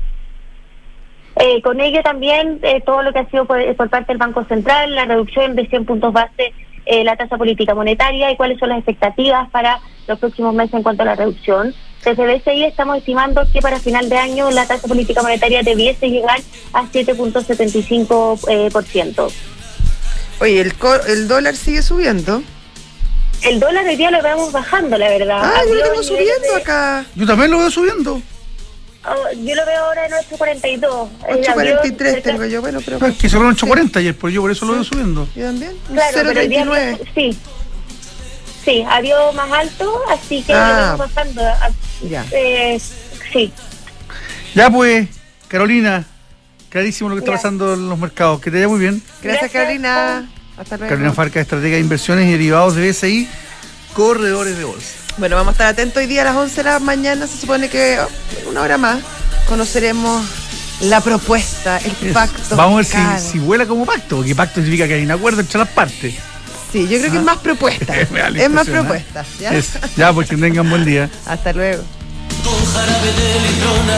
[1.42, 4.94] Eh, con ello también eh, todo lo que ha sido por, parte del Banco Central,
[4.94, 6.54] la reducción de 100 puntos base,
[6.86, 10.84] eh, la tasa política monetaria y cuáles son las expectativas para los próximos meses en
[10.84, 11.74] cuanto a la reducción.
[12.04, 16.40] Desde BCI estamos estimando que para final de año la tasa política monetaria debiese llegar
[16.74, 18.72] a 7.75%.
[18.72, 19.30] por ciento.
[20.42, 20.74] Oye, el,
[21.08, 22.42] el dólar sigue subiendo.
[23.44, 25.42] El dólar hoy día lo vemos bajando, la verdad.
[25.44, 27.06] Ah, yo lo tengo subiendo acá.
[27.16, 28.22] Yo también lo veo subiendo.
[29.06, 31.10] Oh, yo lo veo ahora en 8.42.
[31.22, 33.04] 8.43 tengo yo, bueno, pero...
[33.08, 35.28] Es que cerró en 8.40 ayer, pues yo por eso lo veo subiendo.
[35.36, 35.72] ¿Yo también?
[35.88, 37.00] Claro, 0.39.
[37.16, 37.38] Sí.
[38.66, 40.68] sí, abrió más alto, así que Ah.
[40.92, 41.42] lo vamos bajando.
[41.42, 41.70] a-
[42.08, 42.26] Ya.
[42.32, 42.80] eh,
[43.32, 43.52] sí,
[44.54, 45.08] Ya pues,
[45.48, 46.06] Carolina,
[46.70, 47.38] clarísimo lo que está Ya.
[47.38, 48.42] pasando en los mercados.
[48.42, 49.02] Que te vaya muy bien.
[49.24, 49.52] Gracias, Gracias.
[49.52, 50.30] Carolina.
[50.60, 50.90] Hasta luego.
[50.90, 53.28] Carolina Farca, estratega de inversiones y derivados de BSI,
[53.94, 54.90] corredores de bolsa.
[55.18, 57.28] Bueno, vamos a estar atentos hoy día a las 11 de la mañana.
[57.28, 59.00] Se supone que oh, una hora más
[59.48, 60.26] conoceremos
[60.82, 62.56] la propuesta, el pacto.
[62.56, 65.42] Vamos a ver si, si vuela como pacto, porque pacto significa que hay un acuerdo
[65.42, 66.16] entre las partes.
[66.72, 67.96] Sí, yo creo que es más propuesta.
[68.00, 69.26] Es más propuesta.
[69.40, 69.54] ¿ya?
[69.54, 71.10] Es- ya, pues que tengan buen día.
[71.26, 71.84] Hasta luego.
[72.44, 73.98] Con jarabe de litrona,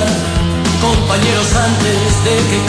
[0.82, 2.60] compañeros antes de que